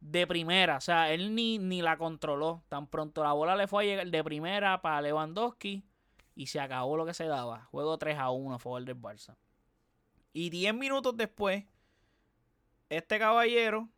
de 0.01 0.27
primera, 0.27 0.77
o 0.77 0.81
sea, 0.83 1.11
él 1.13 1.35
ni, 1.35 1.59
ni 1.59 1.81
la 1.81 1.97
controló. 1.97 2.63
Tan 2.69 2.87
pronto 2.87 3.25
la 3.25 3.33
bola 3.33 3.57
le 3.57 3.67
fue 3.67 3.85
a 3.85 3.87
llegar 3.87 4.07
de 4.07 4.23
primera 4.23 4.83
para 4.83 5.01
Lewandowski 5.01 5.83
y 6.35 6.47
se 6.47 6.61
acabó 6.61 6.97
lo 6.97 7.07
que 7.07 7.15
se 7.15 7.25
daba. 7.25 7.65
Juego 7.71 7.97
3 7.97 8.19
a 8.19 8.31
1 8.31 8.55
a 8.55 8.59
favor 8.59 8.85
del 8.85 9.01
Barça. 9.01 9.37
Y 10.35 10.51
10 10.51 10.75
minutos 10.75 11.17
después, 11.17 11.65
este 12.91 13.19
caballero 13.19 13.89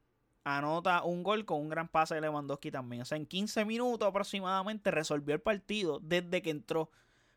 anota 0.44 1.02
un 1.02 1.24
gol 1.24 1.44
con 1.44 1.60
un 1.60 1.68
gran 1.68 1.88
pase 1.88 2.14
de 2.14 2.20
Lewandowski 2.20 2.70
también. 2.70 3.02
O 3.02 3.04
sea, 3.04 3.16
en 3.16 3.26
15 3.26 3.64
minutos 3.64 4.06
aproximadamente 4.06 4.92
resolvió 4.92 5.34
el 5.34 5.40
partido 5.40 5.98
desde 6.00 6.40
que 6.40 6.50
entró. 6.50 6.90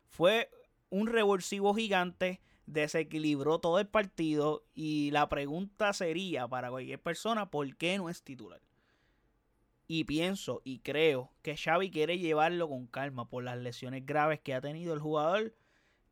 Fue 0.06 0.48
un 0.90 1.06
revulsivo 1.06 1.74
gigante. 1.74 2.40
desequilibró 2.66 3.58
todo 3.58 3.80
el 3.80 3.88
partido 3.88 4.64
y 4.74 5.10
la 5.10 5.28
pregunta 5.28 5.92
sería 5.92 6.46
para 6.46 6.70
cualquier 6.70 7.02
persona, 7.02 7.50
¿por 7.50 7.76
qué 7.76 7.98
no 7.98 8.08
es 8.08 8.22
titular? 8.22 8.60
Y 9.88 10.04
pienso 10.04 10.62
y 10.64 10.78
creo 10.78 11.32
que 11.42 11.56
Xavi 11.56 11.90
quiere 11.90 12.18
llevarlo 12.18 12.68
con 12.68 12.86
calma 12.86 13.28
por 13.28 13.42
las 13.42 13.58
lesiones 13.58 14.06
graves 14.06 14.38
que 14.40 14.54
ha 14.54 14.60
tenido 14.60 14.94
el 14.94 15.00
jugador 15.00 15.52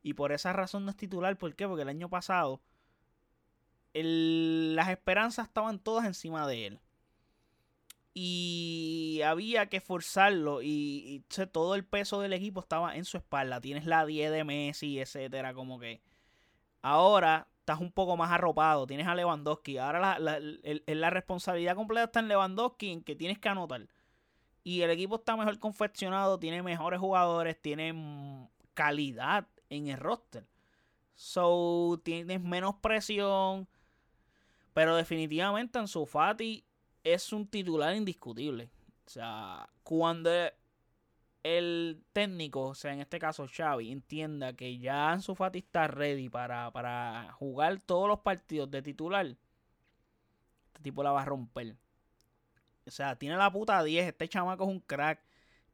y 0.02 0.14
por 0.14 0.32
esa 0.32 0.52
razón 0.52 0.84
no 0.84 0.90
es 0.90 0.96
titular. 0.96 1.38
¿Por 1.38 1.54
qué? 1.54 1.68
Porque 1.68 1.82
el 1.82 1.88
año 1.88 2.08
pasado 2.08 2.60
las 3.94 4.88
esperanzas 4.88 5.46
estaban 5.46 5.78
todas 5.78 6.06
encima 6.06 6.46
de 6.48 6.66
él. 6.66 6.80
Y 8.20 9.22
había 9.24 9.68
que 9.68 9.80
forzarlo 9.80 10.60
y, 10.60 11.24
todo 11.52 11.76
el 11.76 11.84
peso 11.84 12.20
del 12.20 12.32
equipo 12.32 12.58
estaba 12.58 12.96
en 12.96 13.04
su 13.04 13.16
espalda. 13.16 13.60
Tienes 13.60 13.86
la 13.86 14.04
10 14.04 14.32
de 14.32 14.42
Messi, 14.42 14.98
etcétera, 14.98 15.54
como 15.54 15.78
que 15.78 16.00
Ahora 16.82 17.46
estás 17.60 17.78
un 17.78 17.92
poco 17.92 18.16
más 18.16 18.32
arropado, 18.32 18.88
tienes 18.88 19.06
a 19.06 19.14
Lewandowski. 19.14 19.78
Ahora 19.78 20.18
la, 20.18 20.40
la, 20.40 21.10
responsabilidad 21.10 21.76
completa 21.76 22.04
está 22.04 22.18
en 22.18 22.26
Lewandowski, 22.26 22.90
en 22.90 23.02
que 23.04 23.14
tienes 23.14 23.38
que 23.38 23.48
anotar. 23.48 23.86
Y 24.64 24.82
el 24.82 24.90
equipo 24.90 25.16
está 25.16 25.36
mejor 25.36 25.56
confeccionado, 25.60 26.40
tiene 26.40 26.62
mejores 26.62 26.98
jugadores, 26.98 27.60
tiene 27.60 28.48
calidad 28.74 29.46
en 29.70 29.86
el 29.86 29.98
roster. 29.98 30.44
So, 31.14 32.00
tienes 32.02 32.40
menos 32.40 32.74
presión. 32.76 33.68
Pero 34.74 34.96
definitivamente 34.96 35.78
Ansu 35.78 36.04
Fati 36.04 36.64
es 37.04 37.32
un 37.32 37.46
titular 37.46 37.94
indiscutible. 37.94 38.70
O 39.06 39.10
sea, 39.10 39.68
cuando 39.82 40.30
el 41.42 42.04
técnico, 42.12 42.62
o 42.68 42.74
sea, 42.74 42.92
en 42.92 43.00
este 43.00 43.18
caso 43.18 43.46
Xavi, 43.48 43.90
entienda 43.90 44.52
que 44.52 44.78
ya 44.78 45.10
Ansu 45.12 45.34
Fati 45.34 45.60
está 45.60 45.86
ready 45.88 46.28
para, 46.28 46.70
para 46.72 47.32
jugar 47.32 47.80
todos 47.80 48.08
los 48.08 48.20
partidos 48.20 48.70
de 48.70 48.82
titular, 48.82 49.26
este 49.26 50.82
tipo 50.82 51.02
la 51.02 51.12
va 51.12 51.22
a 51.22 51.24
romper. 51.24 51.76
O 52.86 52.90
sea, 52.90 53.16
tiene 53.16 53.36
la 53.36 53.52
puta 53.52 53.82
10, 53.82 54.08
este 54.08 54.28
chamaco 54.28 54.64
es 54.64 54.70
un 54.70 54.80
crack. 54.80 55.20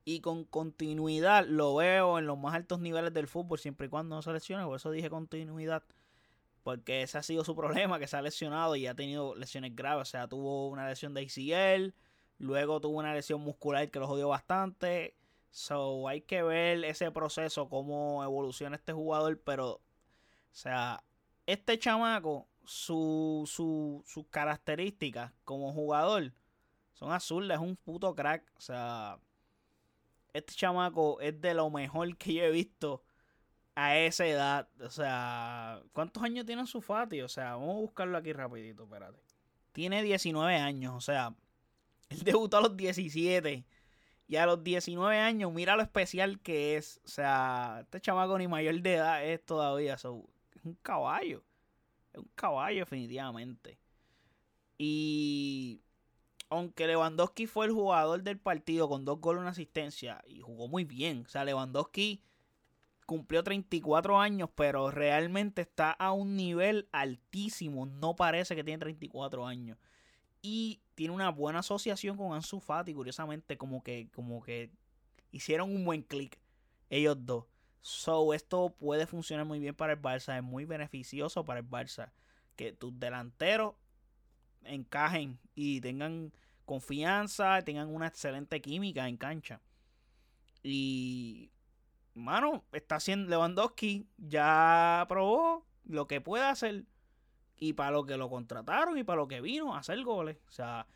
Y 0.06 0.20
con 0.20 0.44
continuidad 0.44 1.46
lo 1.46 1.76
veo 1.76 2.18
en 2.18 2.26
los 2.26 2.36
más 2.36 2.54
altos 2.54 2.78
niveles 2.78 3.14
del 3.14 3.26
fútbol, 3.26 3.58
siempre 3.58 3.86
y 3.86 3.90
cuando 3.90 4.16
no 4.16 4.22
se 4.22 4.32
lesione. 4.32 4.64
Por 4.64 4.76
eso 4.76 4.90
dije 4.90 5.08
continuidad. 5.08 5.82
Porque 6.64 7.02
ese 7.02 7.18
ha 7.18 7.22
sido 7.22 7.44
su 7.44 7.54
problema, 7.54 8.00
que 8.00 8.08
se 8.08 8.16
ha 8.16 8.22
lesionado 8.22 8.74
y 8.74 8.88
ha 8.88 8.96
tenido 8.96 9.36
lesiones 9.36 9.76
graves. 9.76 10.08
O 10.08 10.10
sea, 10.10 10.26
tuvo 10.26 10.68
una 10.68 10.88
lesión 10.88 11.14
de 11.14 11.20
ACL, 11.22 11.94
luego 12.38 12.80
tuvo 12.80 12.98
una 12.98 13.14
lesión 13.14 13.40
muscular 13.40 13.88
que 13.90 14.00
lo 14.00 14.08
jodió 14.08 14.28
bastante 14.28 15.14
So 15.54 16.08
hay 16.08 16.20
que 16.22 16.42
ver 16.42 16.84
ese 16.84 17.12
proceso, 17.12 17.68
cómo 17.68 18.24
evoluciona 18.24 18.74
este 18.74 18.92
jugador. 18.92 19.40
Pero, 19.44 19.74
o 19.74 19.80
sea, 20.50 21.04
este 21.46 21.78
chamaco, 21.78 22.48
sus 22.64 23.48
su, 23.50 24.26
características 24.30 25.32
como 25.44 25.72
jugador 25.72 26.32
son 26.94 27.12
azules, 27.12 27.56
es 27.56 27.62
un 27.62 27.76
puto 27.76 28.16
crack. 28.16 28.42
O 28.56 28.60
sea, 28.60 29.20
este 30.32 30.54
chamaco 30.54 31.20
es 31.20 31.40
de 31.40 31.54
lo 31.54 31.70
mejor 31.70 32.16
que 32.16 32.34
yo 32.34 32.42
he 32.42 32.50
visto 32.50 33.04
a 33.74 33.98
esa 33.98 34.26
edad. 34.26 34.68
O 34.80 34.90
sea, 34.90 35.82
¿cuántos 35.92 36.22
años 36.22 36.46
tiene 36.46 36.66
su 36.66 36.80
Fati? 36.80 37.20
O 37.22 37.28
sea, 37.28 37.56
vamos 37.56 37.76
a 37.76 37.80
buscarlo 37.80 38.18
aquí 38.18 38.32
rapidito, 38.32 38.84
espérate. 38.84 39.18
Tiene 39.72 40.02
19 40.02 40.54
años, 40.56 40.94
o 40.94 41.00
sea, 41.00 41.34
él 42.08 42.18
debutó 42.24 42.58
a 42.58 42.62
los 42.62 42.76
17. 42.76 43.64
Y 44.26 44.36
a 44.36 44.46
los 44.46 44.64
19 44.64 45.18
años, 45.18 45.52
mira 45.52 45.76
lo 45.76 45.82
especial 45.82 46.40
que 46.40 46.76
es. 46.76 47.00
O 47.04 47.08
sea, 47.08 47.80
este 47.82 48.00
chamaco 48.00 48.38
ni 48.38 48.48
mayor 48.48 48.80
de 48.80 48.94
edad 48.94 49.24
es 49.24 49.44
todavía. 49.44 49.94
es 49.94 50.04
un 50.04 50.78
caballo. 50.82 51.44
Es 52.12 52.20
un 52.20 52.30
caballo, 52.34 52.80
definitivamente. 52.80 53.78
Y 54.78 55.82
aunque 56.48 56.86
Lewandowski 56.86 57.46
fue 57.46 57.66
el 57.66 57.72
jugador 57.72 58.22
del 58.22 58.38
partido 58.38 58.88
con 58.88 59.04
dos 59.04 59.20
goles 59.20 59.40
y 59.40 59.42
una 59.42 59.50
asistencia, 59.50 60.22
y 60.26 60.40
jugó 60.40 60.68
muy 60.68 60.84
bien. 60.84 61.24
O 61.26 61.28
sea, 61.28 61.44
Lewandowski 61.44 62.22
cumplió 63.06 63.42
34 63.42 64.18
años, 64.18 64.50
pero 64.54 64.90
realmente 64.90 65.62
está 65.62 65.90
a 65.92 66.12
un 66.12 66.36
nivel 66.36 66.88
altísimo. 66.92 67.86
No 67.86 68.16
parece 68.16 68.56
que 68.56 68.64
tiene 68.64 68.78
34 68.78 69.46
años. 69.46 69.78
Y 70.42 70.82
tiene 70.94 71.14
una 71.14 71.30
buena 71.30 71.60
asociación 71.60 72.16
con 72.16 72.34
Ansu 72.34 72.60
Fati, 72.60 72.92
curiosamente, 72.94 73.56
como 73.56 73.82
que, 73.82 74.08
como 74.14 74.42
que 74.42 74.70
hicieron 75.30 75.74
un 75.74 75.84
buen 75.84 76.02
clic 76.02 76.38
ellos 76.90 77.16
dos. 77.24 77.44
So, 77.80 78.32
esto 78.32 78.74
puede 78.78 79.06
funcionar 79.06 79.44
muy 79.44 79.58
bien 79.58 79.74
para 79.74 79.92
el 79.94 80.00
Barça, 80.00 80.36
es 80.36 80.42
muy 80.42 80.64
beneficioso 80.64 81.44
para 81.44 81.60
el 81.60 81.68
Barça. 81.68 82.12
Que 82.56 82.72
tus 82.72 82.98
delanteros 82.98 83.74
encajen 84.64 85.38
y 85.54 85.80
tengan 85.80 86.32
confianza, 86.64 87.60
tengan 87.62 87.94
una 87.94 88.06
excelente 88.06 88.60
química 88.60 89.08
en 89.08 89.16
cancha. 89.16 89.60
Y, 90.62 91.50
mano, 92.14 92.64
está 92.72 92.96
haciendo 92.96 93.30
Lewandowski, 93.30 94.06
ya 94.16 95.04
probó 95.08 95.66
lo 95.84 96.06
que 96.06 96.20
puede 96.20 96.44
hacer 96.44 96.84
y 97.56 97.74
para 97.74 97.90
lo 97.90 98.04
que 98.04 98.16
lo 98.16 98.28
contrataron 98.28 98.98
y 98.98 99.04
para 99.04 99.16
lo 99.16 99.28
que 99.28 99.40
vino 99.40 99.74
a 99.74 99.78
hacer 99.78 100.02
goles. 100.02 100.38
O 100.48 100.50
sea, 100.50 100.86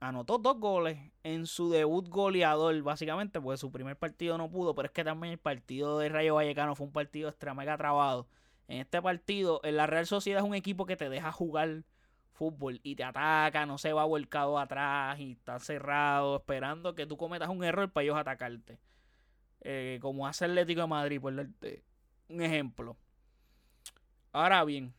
anotó 0.00 0.38
dos 0.38 0.58
goles 0.58 0.98
en 1.22 1.46
su 1.46 1.70
debut 1.70 2.08
goleador, 2.08 2.80
básicamente, 2.82 3.40
porque 3.40 3.58
su 3.58 3.70
primer 3.70 3.96
partido 3.96 4.38
no 4.38 4.50
pudo, 4.50 4.74
pero 4.74 4.86
es 4.86 4.92
que 4.92 5.04
también 5.04 5.32
el 5.32 5.38
partido 5.38 5.98
de 5.98 6.08
Rayo 6.08 6.34
Vallecano 6.36 6.74
fue 6.74 6.86
un 6.86 6.92
partido 6.92 7.28
extra 7.28 7.54
mega 7.54 7.76
trabado. 7.76 8.26
En 8.68 8.78
este 8.78 9.02
partido, 9.02 9.60
en 9.64 9.76
la 9.76 9.86
Real 9.86 10.06
Sociedad 10.06 10.42
es 10.42 10.48
un 10.48 10.54
equipo 10.54 10.86
que 10.86 10.96
te 10.96 11.08
deja 11.08 11.32
jugar 11.32 11.84
fútbol 12.32 12.80
y 12.82 12.94
te 12.96 13.04
ataca, 13.04 13.66
no 13.66 13.76
se 13.76 13.92
va 13.92 14.04
volcado 14.04 14.58
atrás 14.58 15.18
y 15.18 15.32
está 15.32 15.58
cerrado, 15.58 16.36
esperando 16.36 16.94
que 16.94 17.06
tú 17.06 17.16
cometas 17.16 17.48
un 17.50 17.62
error 17.64 17.90
para 17.90 18.04
ellos 18.04 18.16
atacarte. 18.16 18.78
Eh, 19.62 19.98
como 20.00 20.26
hace 20.26 20.46
Atlético 20.46 20.82
de 20.82 20.86
Madrid, 20.86 21.20
por 21.20 21.32
un 21.32 22.42
ejemplo. 22.42 22.96
Ahora 24.32 24.64
bien, 24.64 24.94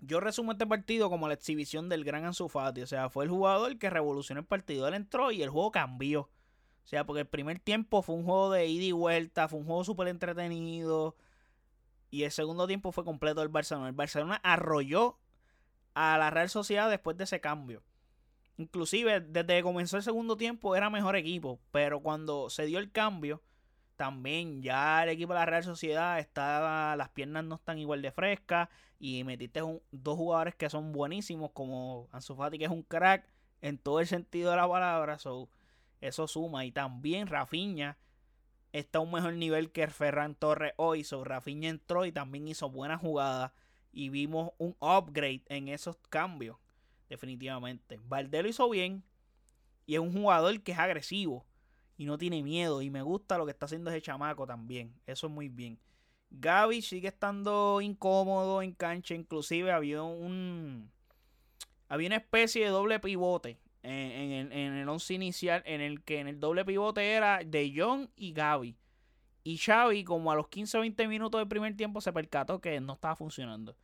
yo 0.00 0.20
resumo 0.20 0.52
este 0.52 0.66
partido 0.66 1.08
como 1.10 1.28
la 1.28 1.34
exhibición 1.34 1.88
del 1.88 2.04
gran 2.04 2.24
Ansu 2.24 2.48
Fati. 2.48 2.82
O 2.82 2.86
sea, 2.86 3.10
fue 3.10 3.24
el 3.24 3.30
jugador 3.30 3.78
que 3.78 3.90
revolucionó 3.90 4.40
el 4.40 4.46
partido. 4.46 4.88
Él 4.88 4.94
entró 4.94 5.30
y 5.30 5.42
el 5.42 5.50
juego 5.50 5.70
cambió. 5.70 6.22
O 6.22 6.88
sea, 6.90 7.04
porque 7.04 7.20
el 7.20 7.26
primer 7.26 7.60
tiempo 7.60 8.02
fue 8.02 8.16
un 8.16 8.24
juego 8.24 8.50
de 8.50 8.66
ida 8.66 8.84
y 8.84 8.92
vuelta, 8.92 9.48
fue 9.48 9.60
un 9.60 9.66
juego 9.66 9.84
súper 9.84 10.08
entretenido. 10.08 11.16
Y 12.10 12.24
el 12.24 12.32
segundo 12.32 12.66
tiempo 12.66 12.92
fue 12.92 13.04
completo 13.04 13.40
del 13.40 13.50
Barcelona. 13.50 13.88
El 13.88 13.94
Barcelona 13.94 14.40
arrolló 14.42 15.18
a 15.94 16.18
la 16.18 16.30
Real 16.30 16.48
Sociedad 16.48 16.90
después 16.90 17.16
de 17.16 17.24
ese 17.24 17.40
cambio. 17.40 17.82
Inclusive, 18.56 19.20
desde 19.20 19.56
que 19.56 19.62
comenzó 19.62 19.96
el 19.96 20.02
segundo 20.02 20.36
tiempo 20.36 20.74
era 20.74 20.90
mejor 20.90 21.14
equipo. 21.14 21.60
Pero 21.70 22.00
cuando 22.00 22.50
se 22.50 22.66
dio 22.66 22.78
el 22.78 22.90
cambio, 22.90 23.42
también 24.00 24.62
ya 24.62 25.02
el 25.02 25.10
equipo 25.10 25.34
de 25.34 25.40
la 25.40 25.44
Real 25.44 25.62
Sociedad 25.62 26.18
está, 26.18 26.96
las 26.96 27.10
piernas 27.10 27.44
no 27.44 27.56
están 27.56 27.76
igual 27.76 28.00
de 28.00 28.10
frescas 28.10 28.70
y 28.98 29.22
metiste 29.24 29.60
dos 29.90 30.16
jugadores 30.16 30.54
que 30.54 30.70
son 30.70 30.90
buenísimos 30.90 31.50
como 31.50 32.08
Ansu 32.10 32.34
Fati 32.34 32.58
que 32.58 32.64
es 32.64 32.70
un 32.70 32.82
crack 32.82 33.28
en 33.60 33.76
todo 33.76 34.00
el 34.00 34.06
sentido 34.06 34.52
de 34.52 34.56
la 34.56 34.66
palabra, 34.66 35.18
eso 36.00 36.26
suma 36.26 36.64
y 36.64 36.72
también 36.72 37.26
Rafinha 37.26 37.98
está 38.72 39.00
a 39.00 39.02
un 39.02 39.12
mejor 39.12 39.34
nivel 39.34 39.70
que 39.70 39.86
Ferran 39.88 40.34
Torres 40.34 40.72
hoy, 40.78 41.04
so 41.04 41.22
Rafinha 41.22 41.68
entró 41.68 42.06
y 42.06 42.12
también 42.12 42.48
hizo 42.48 42.70
buenas 42.70 43.02
jugadas 43.02 43.52
y 43.92 44.08
vimos 44.08 44.52
un 44.56 44.74
upgrade 44.80 45.42
en 45.48 45.68
esos 45.68 45.98
cambios 46.08 46.56
definitivamente. 47.10 48.00
Valdelo 48.04 48.48
hizo 48.48 48.66
bien 48.70 49.04
y 49.84 49.96
es 49.96 50.00
un 50.00 50.14
jugador 50.14 50.58
que 50.62 50.72
es 50.72 50.78
agresivo 50.78 51.44
y 52.00 52.06
no 52.06 52.16
tiene 52.16 52.42
miedo. 52.42 52.80
Y 52.80 52.88
me 52.88 53.02
gusta 53.02 53.36
lo 53.36 53.44
que 53.44 53.52
está 53.52 53.66
haciendo 53.66 53.90
ese 53.90 54.00
chamaco 54.00 54.46
también. 54.46 54.94
Eso 55.06 55.26
es 55.26 55.32
muy 55.34 55.50
bien. 55.50 55.78
Gaby 56.30 56.80
sigue 56.80 57.08
estando 57.08 57.82
incómodo 57.82 58.62
en 58.62 58.72
cancha. 58.72 59.14
Inclusive 59.14 59.70
había 59.70 60.02
un. 60.02 60.90
Había 61.90 62.06
una 62.06 62.16
especie 62.16 62.64
de 62.64 62.70
doble 62.70 63.00
pivote 63.00 63.58
en, 63.82 64.50
el, 64.50 64.88
once 64.88 65.12
inicial. 65.12 65.62
En 65.66 65.82
el 65.82 66.02
que 66.02 66.20
en 66.20 66.28
el 66.28 66.40
doble 66.40 66.64
pivote 66.64 67.06
era 67.06 67.40
De 67.44 67.70
Jong 67.76 68.08
y 68.16 68.32
Gaby. 68.32 68.78
Y 69.44 69.58
Xavi, 69.58 70.02
como 70.02 70.32
a 70.32 70.36
los 70.36 70.48
15 70.48 70.78
o 70.78 70.80
20 70.80 71.06
minutos 71.06 71.38
del 71.38 71.48
primer 71.48 71.76
tiempo, 71.76 72.00
se 72.00 72.14
percató 72.14 72.62
que 72.62 72.80
no 72.80 72.94
estaba 72.94 73.14
funcionando. 73.14 73.76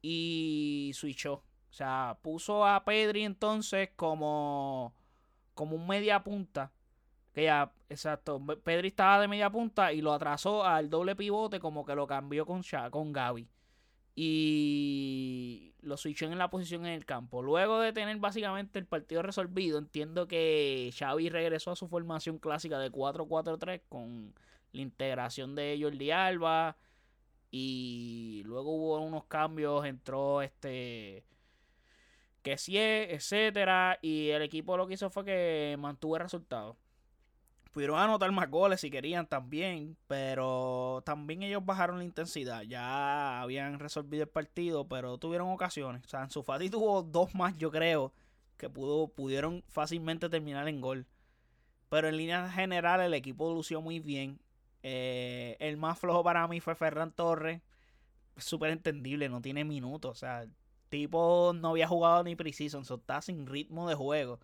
Y 0.00 0.92
switchó. 0.94 1.34
O 1.34 1.72
sea, 1.74 2.18
puso 2.22 2.66
a 2.66 2.82
Pedri 2.86 3.24
entonces 3.24 3.90
como, 3.94 4.94
como 5.52 5.76
un 5.76 5.86
media 5.86 6.24
punta 6.24 6.72
que 7.32 7.44
ya, 7.44 7.72
exacto. 7.88 8.40
Pedri 8.62 8.88
estaba 8.88 9.20
de 9.20 9.28
media 9.28 9.50
punta 9.50 9.92
y 9.92 10.00
lo 10.02 10.12
atrasó 10.12 10.64
al 10.64 10.90
doble 10.90 11.16
pivote, 11.16 11.60
como 11.60 11.84
que 11.84 11.94
lo 11.94 12.06
cambió 12.06 12.46
con, 12.46 12.62
con 12.90 13.12
Gaby. 13.12 13.48
Y 14.14 15.74
lo 15.80 15.96
switchó 15.96 16.26
en 16.26 16.38
la 16.38 16.50
posición 16.50 16.84
en 16.86 16.92
el 16.92 17.06
campo. 17.06 17.42
Luego 17.42 17.80
de 17.80 17.92
tener 17.92 18.16
básicamente 18.18 18.78
el 18.78 18.86
partido 18.86 19.22
resolvido, 19.22 19.78
entiendo 19.78 20.28
que 20.28 20.90
Xavi 20.98 21.30
regresó 21.30 21.70
a 21.72 21.76
su 21.76 21.88
formación 21.88 22.38
clásica 22.38 22.78
de 22.78 22.90
4-4-3 22.90 23.82
con 23.88 24.34
la 24.72 24.82
integración 24.82 25.54
de 25.54 25.78
Jordi 25.80 26.10
Alba 26.10 26.76
Y 27.50 28.42
luego 28.46 28.72
hubo 28.72 29.00
unos 29.00 29.26
cambios, 29.26 29.84
entró 29.86 30.42
este 30.42 31.24
que 32.42 32.58
sí, 32.58 32.76
etcétera. 32.78 33.98
Y 34.02 34.30
el 34.30 34.42
equipo 34.42 34.76
lo 34.76 34.86
que 34.86 34.94
hizo 34.94 35.10
fue 35.10 35.24
que 35.24 35.76
mantuvo 35.78 36.16
el 36.16 36.22
resultado. 36.22 36.76
Pudieron 37.72 37.98
anotar 37.98 38.30
más 38.32 38.50
goles 38.50 38.82
si 38.82 38.90
querían 38.90 39.26
también, 39.26 39.96
pero 40.06 41.02
también 41.06 41.42
ellos 41.42 41.64
bajaron 41.64 41.98
la 41.98 42.04
intensidad. 42.04 42.62
Ya 42.62 43.40
habían 43.40 43.78
resolvido 43.78 44.24
el 44.24 44.28
partido, 44.28 44.86
pero 44.86 45.16
tuvieron 45.16 45.48
ocasiones. 45.50 46.04
O 46.04 46.08
sea, 46.08 46.20
Ansu 46.20 46.42
Fati 46.42 46.68
tuvo 46.68 47.02
dos 47.02 47.34
más, 47.34 47.56
yo 47.56 47.70
creo, 47.70 48.12
que 48.58 48.68
pudo, 48.68 49.08
pudieron 49.08 49.64
fácilmente 49.68 50.28
terminar 50.28 50.68
en 50.68 50.82
gol. 50.82 51.06
Pero 51.88 52.08
en 52.08 52.18
línea 52.18 52.50
general 52.50 53.00
el 53.00 53.14
equipo 53.14 53.52
lució 53.54 53.80
muy 53.80 54.00
bien. 54.00 54.38
Eh, 54.82 55.56
el 55.58 55.78
más 55.78 55.98
flojo 55.98 56.22
para 56.22 56.46
mí 56.48 56.60
fue 56.60 56.74
Ferran 56.74 57.12
Torres. 57.12 57.62
Súper 58.36 58.70
entendible, 58.70 59.30
no 59.30 59.40
tiene 59.40 59.64
minutos. 59.64 60.10
O 60.10 60.14
sea, 60.14 60.42
el 60.42 60.52
tipo 60.90 61.52
no 61.54 61.70
había 61.70 61.88
jugado 61.88 62.22
ni 62.22 62.36
precision, 62.36 62.84
so 62.84 62.96
está 62.96 63.22
sin 63.22 63.46
ritmo 63.46 63.88
de 63.88 63.94
juego. 63.94 64.40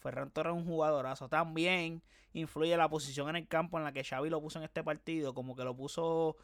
Ferran 0.00 0.30
Torres 0.30 0.54
es 0.54 0.58
un 0.58 0.66
jugadorazo. 0.66 1.28
También 1.28 2.02
influye 2.32 2.76
la 2.76 2.88
posición 2.88 3.28
en 3.28 3.36
el 3.36 3.48
campo 3.48 3.78
en 3.78 3.84
la 3.84 3.92
que 3.92 4.04
Xavi 4.04 4.30
lo 4.30 4.40
puso 4.40 4.58
en 4.58 4.64
este 4.64 4.82
partido. 4.82 5.34
Como 5.34 5.56
que 5.56 5.64
lo 5.64 5.76
puso 5.76 6.36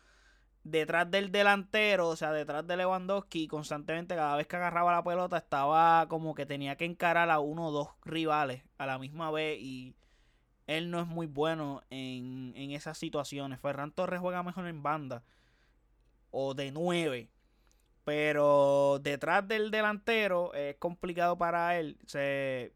detrás 0.65 1.11
del 1.11 1.33
delantero, 1.33 2.09
o 2.09 2.17
sea, 2.17 2.33
detrás 2.33 2.67
de 2.67 2.77
Lewandowski. 2.77 3.49
Constantemente, 3.49 4.15
cada 4.15 4.37
vez 4.37 4.47
que 4.47 4.57
agarraba 4.57 4.93
la 4.93 5.05
pelota, 5.05 5.39
estaba 5.39 6.07
como 6.09 6.35
que 6.35 6.47
tenía 6.47 6.77
que 6.77 6.85
encarar 6.85 7.31
a 7.31 7.41
uno 7.41 7.69
o 7.69 7.73
dos 7.73 7.89
rivales 8.05 8.63
a 8.79 8.87
la 8.87 8.99
misma 8.99 9.31
vez. 9.31 9.59
Y 9.61 9.97
él 10.67 10.91
no 10.91 11.01
es 11.01 11.07
muy 11.07 11.27
bueno 11.27 11.83
en, 11.91 12.53
en 12.57 12.73
esas 12.73 12.99
situaciones. 12.99 13.61
Ferran 13.61 13.93
Torres 13.93 14.21
juega 14.21 14.43
mejor 14.43 14.67
en 14.67 14.83
banda 14.83 15.25
o 16.31 16.55
de 16.55 16.73
nueve. 16.73 17.31
Pero 18.05 19.01
detrás 19.03 19.47
del 19.47 19.71
delantero 19.71 20.55
es 20.55 20.77
complicado 20.77 21.37
para 21.37 21.79
él. 21.79 21.99
Se, 22.07 22.73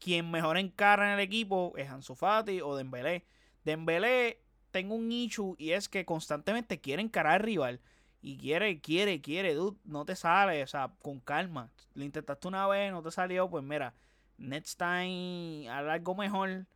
quien 0.00 0.30
mejor 0.30 0.58
encara 0.58 1.08
en 1.08 1.14
el 1.14 1.20
equipo 1.20 1.72
es 1.76 1.88
Ansu 1.88 2.16
Fati 2.16 2.60
o 2.60 2.74
Dembélé. 2.74 3.24
Dembélé 3.64 4.40
tengo 4.70 4.94
un 4.94 5.08
nicho 5.08 5.54
y 5.58 5.72
es 5.72 5.88
que 5.88 6.04
constantemente 6.04 6.80
quiere 6.80 7.02
encarar 7.02 7.34
al 7.34 7.40
rival. 7.40 7.80
Y 8.22 8.36
quiere, 8.36 8.80
quiere, 8.80 9.20
quiere, 9.20 9.54
dude, 9.54 9.78
no 9.84 10.04
te 10.04 10.14
sale, 10.14 10.62
o 10.62 10.66
sea, 10.66 10.92
con 11.00 11.20
calma. 11.20 11.70
Lo 11.94 12.04
intentaste 12.04 12.48
una 12.48 12.66
vez, 12.66 12.92
no 12.92 13.02
te 13.02 13.10
salió, 13.10 13.48
pues 13.48 13.64
mira, 13.64 13.94
next 14.36 14.78
time 14.78 15.68
haz 15.70 15.86
algo 15.86 16.14
mejor. 16.14 16.66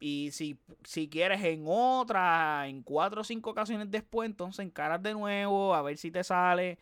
Y 0.00 0.30
si, 0.32 0.58
si 0.82 1.08
quieres 1.08 1.42
en 1.44 1.64
otra, 1.66 2.66
en 2.66 2.82
cuatro 2.82 3.20
o 3.20 3.24
cinco 3.24 3.50
ocasiones 3.50 3.90
después, 3.90 4.28
entonces 4.28 4.66
encaras 4.66 5.00
de 5.02 5.12
nuevo, 5.14 5.74
a 5.74 5.82
ver 5.82 5.96
si 5.98 6.10
te 6.10 6.24
sale. 6.24 6.78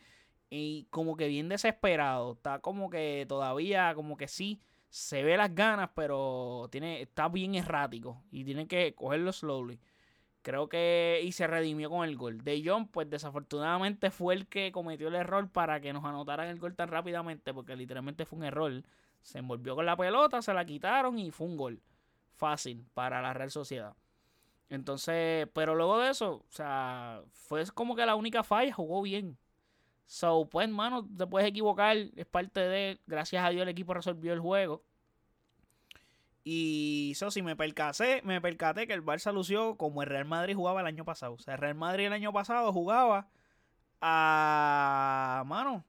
Y 0.49 0.87
como 0.91 1.17
que 1.17 1.29
bien 1.29 1.49
desesperado. 1.51 2.33
Está 2.33 2.61
como 2.61 2.89
que 2.91 3.27
todavía, 3.29 3.95
como 3.95 4.17
que 4.17 4.29
sí, 4.29 4.63
se 4.91 5.23
ve 5.23 5.37
las 5.37 5.55
ganas, 5.55 5.91
pero 5.95 6.69
tiene, 6.71 7.01
está 7.01 7.29
bien 7.29 7.55
errático. 7.55 8.23
Y 8.31 8.45
tiene 8.45 8.67
que 8.67 8.95
cogerlo 8.95 9.33
slowly. 9.33 9.81
Creo 10.43 10.69
que. 10.69 11.21
Y 11.25 11.33
se 11.33 11.47
redimió 11.47 11.89
con 11.91 12.09
el 12.09 12.17
gol. 12.17 12.43
De 12.43 12.63
John, 12.65 12.89
pues 12.89 13.09
desafortunadamente 13.09 14.11
fue 14.11 14.35
el 14.35 14.49
que 14.49 14.73
cometió 14.73 15.09
el 15.09 15.15
error 15.15 15.49
para 15.51 15.81
que 15.81 15.93
nos 15.93 16.05
anotaran 16.05 16.49
el 16.49 16.59
gol 16.59 16.75
tan 16.75 16.89
rápidamente. 16.89 17.55
Porque 17.55 17.77
literalmente 17.77 18.27
fue 18.27 18.39
un 18.39 18.45
error. 18.45 18.83
Se 19.23 19.39
envolvió 19.39 19.77
con 19.77 19.87
la 19.87 19.97
pelota, 19.97 20.43
se 20.43 20.53
la 20.53 20.65
quitaron 20.65 21.19
y 21.19 21.31
fue 21.31 21.47
un 21.47 21.57
gol. 21.57 21.83
Fácil 22.37 22.87
para 22.95 23.23
la 23.23 23.33
Real 23.33 23.51
Sociedad. 23.51 23.95
Entonces, 24.71 25.49
pero 25.53 25.75
luego 25.75 25.99
de 25.99 26.11
eso, 26.11 26.45
o 26.49 26.53
sea, 26.53 27.23
fue 27.33 27.65
como 27.75 27.95
que 27.95 28.07
la 28.07 28.15
única 28.15 28.43
falla, 28.43 28.73
jugó 28.73 29.03
bien. 29.03 29.37
So, 30.11 30.49
pues, 30.51 30.67
hermano, 30.67 31.07
te 31.17 31.25
puedes 31.25 31.49
equivocar, 31.49 31.97
es 31.97 32.27
parte 32.27 32.59
de. 32.59 33.01
Gracias 33.07 33.45
a 33.45 33.51
Dios 33.51 33.63
el 33.63 33.69
equipo 33.69 33.95
resolvió 33.95 34.33
el 34.33 34.41
juego. 34.41 34.83
Y 36.43 37.11
eso 37.13 37.31
sí, 37.31 37.43
me 37.43 37.55
percaté, 37.55 38.21
me 38.23 38.41
percaté 38.41 38.89
que 38.89 38.93
el 38.93 39.05
Barça 39.05 39.33
lució 39.33 39.77
como 39.77 40.03
el 40.03 40.09
Real 40.09 40.25
Madrid 40.25 40.57
jugaba 40.57 40.81
el 40.81 40.89
año 40.89 41.05
pasado. 41.05 41.35
O 41.35 41.39
sea, 41.39 41.55
el 41.55 41.61
Real 41.61 41.77
Madrid 41.77 42.07
el 42.07 42.13
año 42.13 42.33
pasado 42.33 42.73
jugaba 42.73 43.29
a. 44.01 45.45
Mano. 45.47 45.85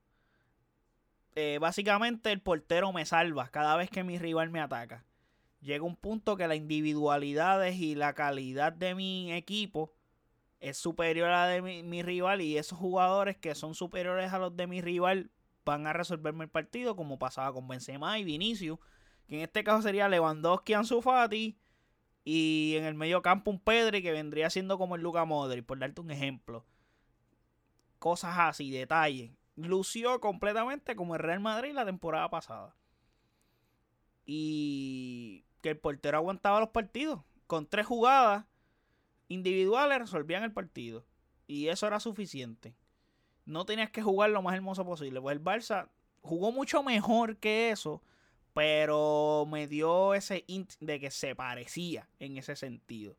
Eh, 1.34 1.58
básicamente 1.60 2.32
el 2.32 2.42
portero 2.42 2.94
me 2.94 3.08
salva 3.08 3.50
cada 3.50 3.76
vez 3.76 3.90
que 3.90 4.04
mi 4.04 4.20
rival 4.20 4.52
me 4.52 4.62
ataca. 4.62 5.04
Llega 5.62 5.84
un 5.84 5.96
punto 5.96 6.38
que 6.38 6.48
la 6.48 6.54
individualidades 6.54 7.78
y 7.78 7.96
la 7.96 8.14
calidad 8.14 8.72
de 8.72 8.94
mi 8.94 9.34
equipo 9.34 9.92
es 10.62 10.78
superior 10.78 11.30
a 11.30 11.45
la 11.45 11.47
de 11.47 11.62
mi, 11.62 12.04
rival 12.04 12.39
y 12.41 12.58
esos 12.58 12.78
jugadores 12.78 13.36
que 13.36 13.56
son 13.56 13.74
superiores 13.74 14.32
a 14.32 14.39
los 14.39 14.56
de 14.56 14.67
mi 14.67 14.80
rival 14.80 15.32
van 15.65 15.88
a 15.88 15.93
resolverme 15.93 16.43
el 16.43 16.50
partido 16.50 16.95
como 16.95 17.19
pasaba 17.19 17.52
con 17.52 17.67
Benzema 17.67 18.17
y 18.19 18.24
Vinicius, 18.24 18.80
que 19.28 19.38
en 19.38 19.41
este 19.41 19.63
caso 19.63 19.82
sería 19.82 20.08
Lewandowski, 20.08 20.74
Ansu 20.74 21.02
Fati 21.02 21.58
y 22.24 22.76
en 22.78 22.86
el 22.86 22.93
medio 22.93 23.24
campo 23.24 23.50
un 23.50 23.60
Pedri 23.60 24.04
que 24.04 24.12
vendría 24.12 24.52
siendo 24.52 24.78
como 24.78 24.95
el 24.95 25.02
Luka 25.02 25.26
Modric, 25.26 25.65
por 25.65 25.80
darte 25.80 26.00
un 26.00 26.12
ejemplo. 26.12 26.63
Cosas 27.97 28.36
así, 28.38 28.69
detalles. 28.69 29.32
Lució 29.56 30.19
completamente 30.21 30.95
como 30.95 31.15
el 31.15 31.21
Real 31.21 31.39
Madrid 31.39 31.74
la 31.74 31.86
temporada 31.86 32.30
pasada. 32.30 32.76
Y 34.26 35.45
que 35.62 35.69
el 35.69 35.80
portero 35.80 36.17
aguantaba 36.17 36.60
los 36.60 36.69
partidos 36.69 37.21
con 37.47 37.67
tres 37.67 37.88
jugadas 37.88 38.45
individuales 39.32 40.00
resolvían 40.00 40.44
el 40.44 40.52
partido. 40.52 41.06
Y 41.48 41.67
eso 41.67 41.88
era 41.88 42.00
suficiente. 42.00 42.76
No 43.46 43.65
tenías 43.65 43.89
que 43.89 44.02
jugar 44.02 44.30
lo 44.30 44.41
más 44.41 44.56
hermoso 44.56 44.86
posible. 44.86 45.22
Pues 45.22 45.36
el 45.36 45.44
Barça 45.44 45.89
jugó 46.22 46.52
mucho 46.52 46.84
mejor 46.84 47.38
que 47.38 47.72
eso. 47.72 48.02
Pero 48.54 49.48
me 49.50 49.67
dio 49.67 50.13
ese 50.13 50.44
int 50.48 50.74
de 50.80 51.00
que 51.00 51.10
se 51.10 51.36
parecía 51.36 52.10
en 52.20 52.38
ese 52.38 52.56
sentido. 52.56 53.15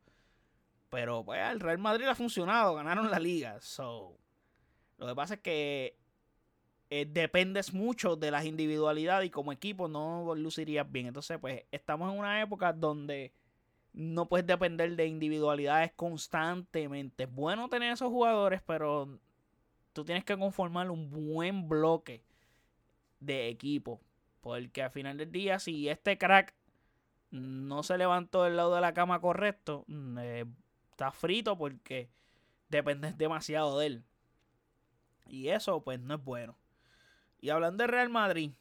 Pero 0.90 1.24
pues 1.24 1.40
el 1.50 1.60
Real 1.60 1.78
Madrid 1.78 2.06
ha 2.06 2.14
funcionado. 2.14 2.74
Ganaron 2.74 3.10
la 3.10 3.18
liga. 3.18 3.60
So, 3.62 4.18
lo 4.98 5.06
que 5.06 5.14
pasa 5.14 5.34
es 5.34 5.40
que 5.40 5.96
eh, 6.90 7.06
dependes 7.10 7.72
mucho 7.72 8.16
de 8.16 8.30
las 8.30 8.44
individualidades 8.44 9.26
y 9.26 9.30
como 9.30 9.52
equipo 9.52 9.88
no 9.88 10.34
lucirías 10.34 10.90
bien. 10.92 11.06
Entonces, 11.06 11.38
pues 11.40 11.64
estamos 11.72 12.12
en 12.12 12.18
una 12.18 12.42
época 12.42 12.74
donde 12.74 13.32
no 13.92 14.28
puedes 14.28 14.46
depender 14.46 14.96
de 14.96 15.06
individualidades 15.06 15.92
constantemente. 15.92 17.24
Es 17.24 17.32
bueno 17.32 17.68
tener 17.68 17.92
esos 17.92 18.08
jugadores, 18.08 18.62
pero 18.62 19.18
tú 19.92 20.04
tienes 20.04 20.24
que 20.24 20.38
conformar 20.38 20.90
un 20.90 21.10
buen 21.10 21.68
bloque 21.68 22.22
de 23.20 23.48
equipo. 23.48 24.00
Porque 24.40 24.82
al 24.82 24.90
final 24.90 25.18
del 25.18 25.30
día, 25.30 25.58
si 25.58 25.88
este 25.88 26.18
crack 26.18 26.54
no 27.30 27.82
se 27.82 27.98
levantó 27.98 28.44
del 28.44 28.56
lado 28.56 28.74
de 28.74 28.80
la 28.80 28.94
cama 28.94 29.20
correcto, 29.20 29.84
mm, 29.86 30.18
eh, 30.18 30.44
está 30.90 31.12
frito 31.12 31.56
porque 31.56 32.08
dependes 32.68 33.16
demasiado 33.18 33.78
de 33.78 33.86
él. 33.86 34.04
Y 35.28 35.48
eso 35.48 35.82
pues 35.82 36.00
no 36.00 36.14
es 36.14 36.24
bueno. 36.24 36.56
Y 37.40 37.50
hablando 37.50 37.82
de 37.82 37.88
Real 37.88 38.08
Madrid, 38.08 38.52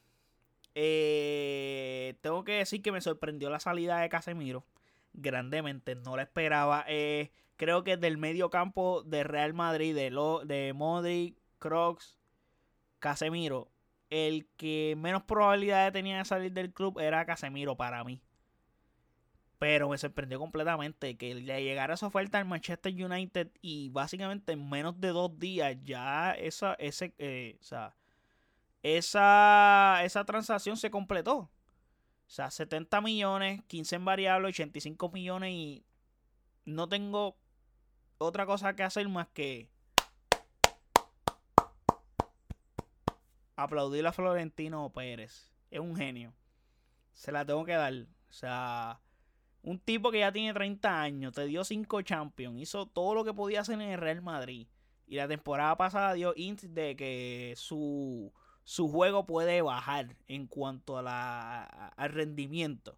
eh, 0.75 2.15
tengo 2.21 2.43
que 2.43 2.53
decir 2.53 2.81
que 2.81 2.91
me 2.91 3.01
sorprendió 3.01 3.49
la 3.49 3.59
salida 3.59 3.99
de 3.99 4.09
Casemiro 4.09 4.65
grandemente. 5.13 5.95
No 5.95 6.15
la 6.15 6.23
esperaba. 6.23 6.85
Eh, 6.87 7.31
creo 7.57 7.83
que 7.83 7.97
del 7.97 8.17
medio 8.17 8.49
campo 8.49 9.03
de 9.03 9.23
Real 9.23 9.53
Madrid, 9.53 9.95
de, 9.95 10.09
lo, 10.09 10.45
de 10.45 10.73
Modric, 10.73 11.37
Crocs, 11.59 12.17
Casemiro, 12.99 13.71
el 14.09 14.47
que 14.57 14.95
menos 14.97 15.23
probabilidades 15.23 15.93
tenía 15.93 16.17
de 16.17 16.25
salir 16.25 16.51
del 16.51 16.73
club 16.73 16.99
era 16.99 17.25
Casemiro 17.25 17.75
para 17.75 18.03
mí. 18.03 18.21
Pero 19.57 19.89
me 19.89 19.97
sorprendió 19.97 20.39
completamente 20.39 21.17
que 21.17 21.35
le 21.35 21.63
llegara 21.63 21.93
esa 21.93 22.07
oferta 22.07 22.39
al 22.39 22.45
Manchester 22.45 22.91
United 22.93 23.51
y 23.61 23.89
básicamente 23.89 24.53
en 24.53 24.67
menos 24.69 24.99
de 24.99 25.09
dos 25.09 25.37
días 25.37 25.77
ya 25.83 26.31
esa, 26.31 26.73
ese, 26.75 27.13
eh, 27.19 27.59
esa, 28.81 30.03
esa 30.03 30.25
transacción 30.25 30.77
se 30.77 30.89
completó. 30.89 31.49
O 32.31 32.33
sea, 32.33 32.49
70 32.49 33.01
millones, 33.01 33.61
15 33.67 33.97
en 33.97 34.05
variable, 34.05 34.47
85 34.47 35.09
millones 35.09 35.51
y 35.51 35.85
no 36.63 36.87
tengo 36.87 37.35
otra 38.19 38.45
cosa 38.45 38.73
que 38.73 38.83
hacer 38.83 39.09
más 39.09 39.27
que 39.27 39.69
aplaudir 43.57 44.07
a 44.07 44.13
Florentino 44.13 44.89
Pérez. 44.93 45.51
Es 45.71 45.81
un 45.81 45.93
genio. 45.93 46.33
Se 47.11 47.33
la 47.33 47.45
tengo 47.45 47.65
que 47.65 47.73
dar. 47.73 47.93
O 47.93 48.33
sea, 48.33 49.01
un 49.61 49.77
tipo 49.77 50.09
que 50.09 50.19
ya 50.19 50.31
tiene 50.31 50.53
30 50.53 51.01
años, 51.01 51.33
te 51.33 51.43
dio 51.47 51.65
5 51.65 52.01
Champions, 52.03 52.61
hizo 52.61 52.85
todo 52.85 53.13
lo 53.13 53.25
que 53.25 53.33
podía 53.33 53.59
hacer 53.59 53.75
en 53.75 53.89
el 53.89 53.99
Real 53.99 54.21
Madrid. 54.21 54.69
Y 55.05 55.17
la 55.17 55.27
temporada 55.27 55.75
pasada 55.75 56.13
dio 56.13 56.31
hint 56.37 56.61
de 56.61 56.95
que 56.95 57.55
su 57.57 58.31
su 58.63 58.89
juego 58.89 59.25
puede 59.25 59.61
bajar 59.61 60.15
en 60.27 60.47
cuanto 60.47 60.97
a 60.97 61.01
la, 61.01 61.63
al 61.63 62.09
rendimiento. 62.11 62.97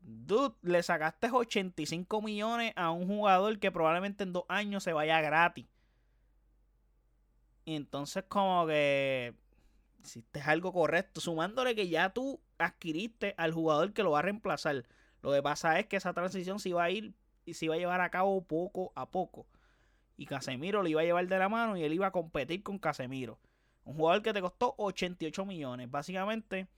Dude, 0.00 0.54
le 0.62 0.82
sacaste 0.82 1.30
85 1.30 2.22
millones 2.22 2.72
a 2.76 2.90
un 2.90 3.06
jugador 3.06 3.58
que 3.58 3.70
probablemente 3.70 4.24
en 4.24 4.32
dos 4.32 4.44
años 4.48 4.82
se 4.82 4.92
vaya 4.92 5.20
gratis. 5.20 5.66
Y 7.64 7.74
entonces 7.74 8.24
como 8.28 8.66
que 8.66 9.34
hiciste 10.02 10.40
algo 10.40 10.72
correcto, 10.72 11.20
sumándole 11.20 11.74
que 11.74 11.88
ya 11.88 12.10
tú 12.10 12.40
adquiriste 12.58 13.34
al 13.36 13.52
jugador 13.52 13.92
que 13.92 14.02
lo 14.02 14.12
va 14.12 14.20
a 14.20 14.22
reemplazar. 14.22 14.86
Lo 15.22 15.32
que 15.32 15.42
pasa 15.42 15.78
es 15.78 15.86
que 15.86 15.96
esa 15.96 16.14
transición 16.14 16.58
se 16.58 16.70
iba 16.70 16.82
a 16.82 16.90
ir 16.90 17.14
y 17.44 17.54
se 17.54 17.66
iba 17.66 17.74
a 17.74 17.78
llevar 17.78 18.00
a 18.00 18.10
cabo 18.10 18.42
poco 18.42 18.92
a 18.94 19.10
poco. 19.10 19.46
Y 20.16 20.26
Casemiro 20.26 20.82
lo 20.82 20.88
iba 20.88 21.00
a 21.00 21.04
llevar 21.04 21.26
de 21.26 21.38
la 21.38 21.48
mano 21.48 21.76
y 21.76 21.84
él 21.84 21.92
iba 21.92 22.06
a 22.06 22.12
competir 22.12 22.62
con 22.62 22.78
Casemiro. 22.78 23.38
Un 23.90 23.96
jugador 23.96 24.22
que 24.22 24.32
te 24.32 24.40
costó 24.40 24.76
88 24.78 25.44
millones. 25.44 25.90
Básicamente, 25.90 26.68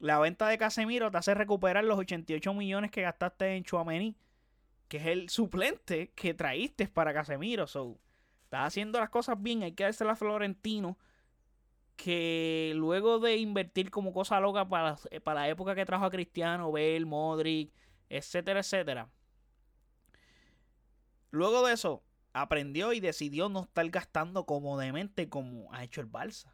la 0.00 0.18
venta 0.18 0.48
de 0.48 0.58
Casemiro 0.58 1.08
te 1.08 1.18
hace 1.18 1.34
recuperar 1.34 1.84
los 1.84 1.96
88 1.96 2.52
millones 2.52 2.90
que 2.90 3.02
gastaste 3.02 3.54
en 3.54 3.62
Chuamení, 3.62 4.16
que 4.88 4.96
es 4.96 5.06
el 5.06 5.28
suplente 5.28 6.10
que 6.16 6.34
traíste 6.34 6.88
para 6.88 7.14
Casemiro. 7.14 7.68
So, 7.68 7.96
estás 8.42 8.66
haciendo 8.66 8.98
las 8.98 9.08
cosas 9.08 9.40
bien, 9.40 9.62
hay 9.62 9.70
que 9.70 9.84
darse 9.84 10.02
a 10.02 10.16
Florentino 10.16 10.98
que 11.94 12.72
luego 12.74 13.20
de 13.20 13.36
invertir 13.36 13.92
como 13.92 14.12
cosa 14.12 14.40
loca 14.40 14.68
para, 14.68 14.98
para 15.22 15.42
la 15.42 15.48
época 15.48 15.76
que 15.76 15.86
trajo 15.86 16.06
a 16.06 16.10
Cristiano, 16.10 16.72
Bale, 16.72 17.04
Modric, 17.04 17.72
etcétera, 18.08 18.60
etcétera. 18.60 19.08
Luego 21.30 21.64
de 21.64 21.74
eso, 21.74 22.02
aprendió 22.32 22.92
y 22.92 23.00
decidió 23.00 23.48
no 23.48 23.64
estar 23.64 23.88
gastando 23.90 24.46
como 24.46 24.78
demente 24.78 25.28
como 25.28 25.72
ha 25.72 25.84
hecho 25.84 26.00
el 26.00 26.10
Barça. 26.10 26.52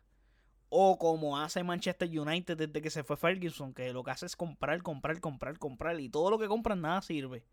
O 0.70 0.98
como 0.98 1.38
hace 1.38 1.62
Manchester 1.64 2.08
United 2.08 2.56
desde 2.56 2.82
que 2.82 2.90
se 2.90 3.02
fue 3.02 3.16
Ferguson, 3.16 3.72
que 3.72 3.92
lo 3.92 4.04
que 4.04 4.10
hace 4.10 4.26
es 4.26 4.36
comprar, 4.36 4.82
comprar, 4.82 5.20
comprar, 5.20 5.58
comprar. 5.58 5.98
Y 6.00 6.10
todo 6.10 6.30
lo 6.30 6.38
que 6.38 6.46
compran 6.46 6.82
nada 6.82 7.00
sirve. 7.00 7.44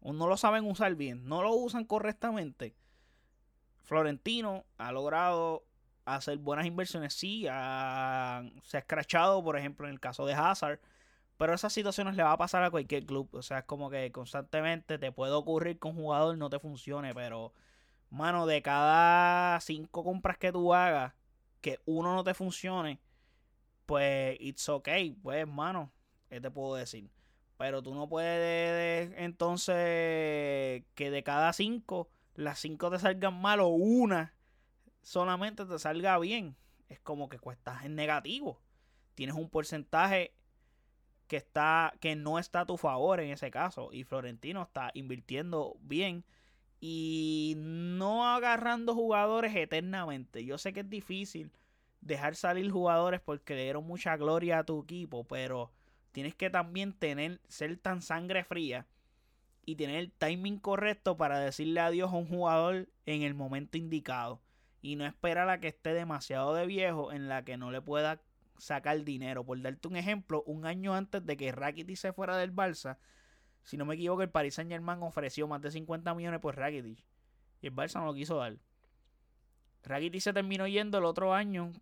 O 0.00 0.12
no 0.12 0.28
lo 0.28 0.36
saben 0.36 0.64
usar 0.64 0.94
bien, 0.94 1.26
no 1.26 1.42
lo 1.42 1.52
usan 1.54 1.84
correctamente. 1.84 2.76
Florentino 3.82 4.64
ha 4.76 4.92
logrado 4.92 5.64
hacer 6.04 6.38
buenas 6.38 6.66
inversiones, 6.66 7.14
sí, 7.14 7.42
se 7.42 7.48
ha 7.48 8.52
escrachado, 8.72 9.42
por 9.42 9.56
ejemplo, 9.56 9.86
en 9.86 9.94
el 9.94 10.00
caso 10.00 10.24
de 10.24 10.34
Hazard, 10.34 10.80
pero 11.38 11.54
esas 11.54 11.72
situaciones 11.72 12.16
le 12.16 12.24
va 12.24 12.32
a 12.32 12.36
pasar 12.36 12.64
a 12.64 12.70
cualquier 12.70 13.06
club, 13.06 13.28
o 13.32 13.42
sea, 13.42 13.60
es 13.60 13.64
como 13.64 13.90
que 13.90 14.12
constantemente 14.12 14.98
te 14.98 15.12
puede 15.12 15.32
ocurrir 15.32 15.78
que 15.78 15.88
un 15.88 15.94
jugador 15.94 16.36
no 16.36 16.50
te 16.50 16.58
funcione, 16.58 17.14
pero, 17.14 17.54
mano, 18.10 18.46
de 18.46 18.60
cada 18.60 19.58
cinco 19.60 20.04
compras 20.04 20.36
que 20.36 20.52
tú 20.52 20.74
hagas, 20.74 21.14
que 21.60 21.80
uno 21.86 22.14
no 22.14 22.24
te 22.24 22.34
funcione, 22.34 23.00
pues, 23.86 24.36
it's 24.40 24.68
okay, 24.68 25.12
pues, 25.22 25.46
mano, 25.46 25.92
¿qué 26.28 26.40
te 26.40 26.50
puedo 26.50 26.74
decir? 26.74 27.08
Pero 27.56 27.82
tú 27.82 27.94
no 27.94 28.08
puedes, 28.08 29.12
entonces, 29.16 30.84
que 30.94 31.10
de 31.10 31.22
cada 31.24 31.52
cinco, 31.52 32.10
las 32.34 32.58
cinco 32.58 32.90
te 32.90 32.98
salgan 32.98 33.40
mal 33.40 33.60
o 33.60 33.68
una 33.68 34.34
solamente 35.02 35.64
te 35.64 35.78
salga 35.78 36.18
bien, 36.18 36.56
es 36.88 37.00
como 37.00 37.28
que 37.28 37.38
cuestas 37.38 37.84
en 37.84 37.94
negativo. 37.94 38.60
Tienes 39.14 39.36
un 39.36 39.48
porcentaje 39.48 40.34
que 41.28 41.36
está 41.36 41.94
que 42.00 42.16
no 42.16 42.38
está 42.38 42.62
a 42.62 42.66
tu 42.66 42.76
favor 42.76 43.20
en 43.20 43.30
ese 43.30 43.50
caso 43.50 43.90
y 43.92 44.02
Florentino 44.04 44.62
está 44.62 44.90
invirtiendo 44.94 45.76
bien 45.80 46.24
y 46.80 47.54
no 47.56 48.26
agarrando 48.26 48.94
jugadores 48.94 49.54
eternamente. 49.54 50.44
Yo 50.44 50.58
sé 50.58 50.72
que 50.72 50.80
es 50.80 50.90
difícil 50.90 51.50
dejar 52.00 52.34
salir 52.34 52.70
jugadores 52.70 53.20
porque 53.20 53.54
le 53.54 53.64
dieron 53.64 53.86
mucha 53.86 54.16
gloria 54.16 54.60
a 54.60 54.64
tu 54.64 54.82
equipo, 54.82 55.24
pero 55.24 55.70
tienes 56.12 56.34
que 56.34 56.50
también 56.50 56.92
tener 56.92 57.40
ser 57.48 57.76
tan 57.76 58.02
sangre 58.02 58.44
fría 58.44 58.86
y 59.64 59.76
tener 59.76 59.96
el 59.96 60.12
timing 60.12 60.58
correcto 60.58 61.16
para 61.16 61.38
decirle 61.38 61.80
adiós 61.80 62.10
a 62.12 62.16
un 62.16 62.26
jugador 62.26 62.88
en 63.06 63.22
el 63.22 63.34
momento 63.34 63.76
indicado 63.76 64.40
y 64.80 64.96
no 64.96 65.04
esperar 65.04 65.50
a 65.50 65.60
que 65.60 65.68
esté 65.68 65.92
demasiado 65.92 66.54
de 66.54 66.66
viejo 66.66 67.12
en 67.12 67.28
la 67.28 67.44
que 67.44 67.56
no 67.56 67.70
le 67.70 67.82
pueda 67.82 68.20
sacar 68.58 69.02
dinero. 69.04 69.44
Por 69.44 69.60
darte 69.60 69.88
un 69.88 69.96
ejemplo, 69.96 70.42
un 70.44 70.66
año 70.66 70.94
antes 70.94 71.24
de 71.24 71.36
que 71.36 71.52
Rakitic 71.52 71.96
se 71.96 72.12
fuera 72.12 72.36
del 72.36 72.54
Barça, 72.54 72.98
si 73.62 73.76
no 73.76 73.84
me 73.84 73.94
equivoco, 73.94 74.22
el 74.22 74.30
Paris 74.30 74.54
Saint 74.54 74.70
Germain 74.70 75.02
ofreció 75.02 75.46
más 75.46 75.60
de 75.60 75.70
50 75.70 76.14
millones 76.14 76.40
por 76.40 76.56
Rakitic. 76.56 77.04
Y 77.60 77.66
el 77.66 77.74
Barça 77.74 78.00
no 78.00 78.06
lo 78.06 78.14
quiso 78.14 78.36
dar. 78.36 78.56
Rakitic 79.84 80.20
se 80.20 80.32
terminó 80.32 80.66
yendo 80.66 80.98
el 80.98 81.04
otro 81.04 81.34
año 81.34 81.72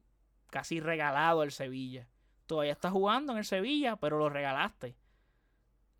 casi 0.50 0.80
regalado 0.80 1.42
al 1.42 1.52
Sevilla. 1.52 2.08
Todavía 2.46 2.72
está 2.72 2.90
jugando 2.90 3.32
en 3.32 3.38
el 3.38 3.44
Sevilla, 3.44 3.96
pero 3.96 4.18
lo 4.18 4.28
regalaste. 4.28 4.96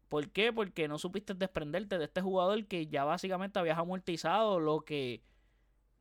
¿Por 0.09 0.31
qué? 0.31 0.53
Porque 0.53 0.87
no 0.87 0.99
supiste 0.99 1.35
desprenderte 1.35 1.99
de 1.99 2.05
este 2.05 2.21
jugador 2.21 2.67
que 2.67 2.87
ya 2.87 3.05
básicamente 3.05 3.59
habías 3.59 3.79
amortizado 3.79 4.61
lo 4.61 4.83
que 4.83 5.23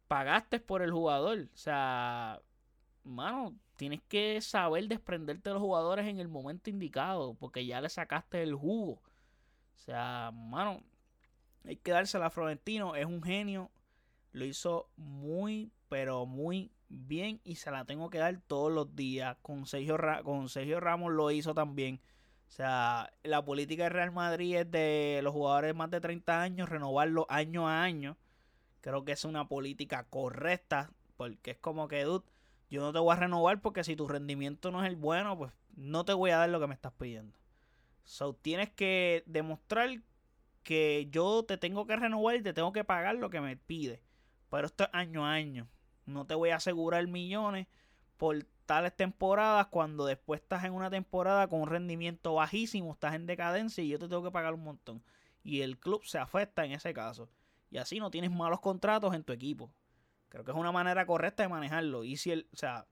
pagaste 0.08 0.60
por 0.60 0.82
el 0.84 0.92
jugador. 0.92 1.50
O 1.54 1.58
sea, 1.58 2.42
mano, 3.04 3.56
tienes 3.76 4.02
que 4.08 4.42
saber 4.42 4.88
desprenderte 4.88 5.50
de 5.50 5.54
los 5.54 5.62
jugadores 5.62 6.08
en 6.08 6.20
el 6.20 6.28
momento 6.28 6.70
indicado, 6.70 7.36
porque 7.36 7.66
ya 7.66 7.82
le 7.82 7.90
sacaste 7.90 8.42
el 8.42 8.56
jugo. 8.56 9.02
O 9.76 9.78
sea, 9.78 10.32
mano, 10.34 10.82
hay 11.66 11.78
que 11.78 11.92
dársela 11.92 12.28
a 12.28 12.30
Florentino, 12.30 12.96
es 12.96 13.06
un 13.06 13.22
genio, 13.22 13.72
lo 14.32 14.46
hizo 14.46 14.90
muy, 14.98 15.72
pero 15.90 16.26
muy 16.26 16.72
bien 16.90 17.42
y 17.44 17.56
se 17.56 17.72
la 17.72 17.86
tengo 17.86 18.10
que 18.10 18.20
dar 18.20 18.40
todos 18.48 18.72
los 18.72 18.96
días. 18.96 19.38
Con 19.42 19.66
Sergio, 19.66 19.98
con 20.24 20.50
Sergio 20.50 20.80
Ramos 20.80 21.14
lo 21.14 21.32
hizo 21.32 21.54
también. 21.54 22.00
O 22.48 22.52
sea, 22.52 23.12
la 23.24 23.44
política 23.44 23.84
de 23.84 23.90
Real 23.90 24.12
Madrid 24.12 24.58
es 24.58 24.72
de 24.72 25.20
los 25.24 25.34
jugadores 25.34 25.76
más 25.76 25.90
de 25.92 26.00
30 26.00 26.42
años, 26.42 26.70
renovarlo 26.70 27.26
año 27.30 27.68
a 27.68 27.84
año. 27.84 28.18
Creo 28.82 29.04
que 29.04 29.14
es 29.14 29.26
una 29.26 29.48
política 29.48 30.06
correcta. 30.10 30.92
Porque 31.18 31.52
es 31.52 31.58
como 31.58 31.88
que, 31.88 32.04
dude, 32.04 32.26
yo 32.76 32.82
no 32.82 32.92
te 32.92 33.00
voy 33.00 33.14
a 33.14 33.20
renovar 33.20 33.62
porque 33.62 33.84
si 33.86 33.96
tu 33.96 34.08
rendimiento 34.08 34.70
no 34.70 34.84
es 34.84 34.90
el 34.90 34.98
bueno, 34.98 35.38
pues 35.38 35.54
no 35.76 36.04
te 36.04 36.12
voy 36.12 36.32
a 36.32 36.38
dar 36.38 36.50
lo 36.50 36.60
que 36.60 36.68
me 36.68 36.74
estás 36.74 36.92
pidiendo. 36.92 37.40
So, 38.04 38.34
tienes 38.34 38.70
que 38.70 39.24
demostrar 39.26 39.90
que 40.62 41.08
yo 41.10 41.44
te 41.44 41.58
tengo 41.58 41.88
que 41.88 41.96
renovar 41.96 42.36
y 42.36 42.42
te 42.42 42.54
tengo 42.54 42.74
que 42.74 42.84
pagar 42.84 43.16
lo 43.16 43.30
que 43.30 43.40
me 43.40 43.56
pide. 43.56 44.02
Pero 44.50 44.68
esto 44.68 44.84
es 44.84 44.90
año 44.92 45.26
a 45.26 45.32
año. 45.32 45.70
No 46.06 46.26
te 46.26 46.36
voy 46.36 46.50
a 46.50 46.58
asegurar 46.58 47.08
millones 47.08 47.68
por 48.18 48.44
tales 48.66 48.94
temporadas 48.96 49.68
cuando 49.68 50.06
después 50.06 50.42
estás 50.42 50.66
en 50.66 50.74
una 50.74 50.90
temporada 50.90 51.48
con 51.48 51.62
un 51.62 51.70
rendimiento 51.70 52.34
bajísimo, 52.34 52.92
estás 52.92 53.16
en 53.16 53.26
decadencia 53.26 53.84
y 53.84 53.88
yo 53.88 54.00
te 54.00 54.10
tengo 54.10 54.24
que 54.24 54.32
pagar 54.32 54.54
un 54.54 54.64
montón. 54.64 55.02
Y 55.44 55.62
el 55.62 55.80
club 55.80 56.04
se 56.04 56.18
afecta 56.18 56.66
en 56.66 56.74
ese 56.74 56.94
caso. 56.94 57.30
Y 57.72 57.78
así 57.78 58.00
no 58.00 58.12
tienes 58.12 58.32
malos 58.32 58.60
contratos 58.60 59.14
en 59.14 59.24
tu 59.24 59.32
equipo. 59.32 59.72
Creo 60.30 60.44
que 60.44 60.52
es 60.52 60.58
una 60.58 60.72
manera 60.72 61.06
correcta 61.06 61.44
de 61.44 61.50
manejarlo. 61.50 62.04
Y 62.04 62.18
si 62.18 62.32
el, 62.32 62.48
o 62.54 62.58
sea, 62.58 62.86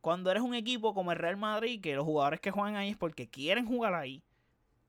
cuando 0.00 0.30
eres 0.30 0.42
un 0.42 0.54
equipo 0.54 0.94
como 0.94 1.12
el 1.12 1.18
Real 1.18 1.36
Madrid, 1.36 1.80
que 1.80 1.94
los 1.94 2.04
jugadores 2.04 2.40
que 2.40 2.50
juegan 2.50 2.76
ahí 2.76 2.90
es 2.90 2.96
porque 2.96 3.28
quieren 3.28 3.66
jugar 3.66 3.94
ahí, 3.94 4.22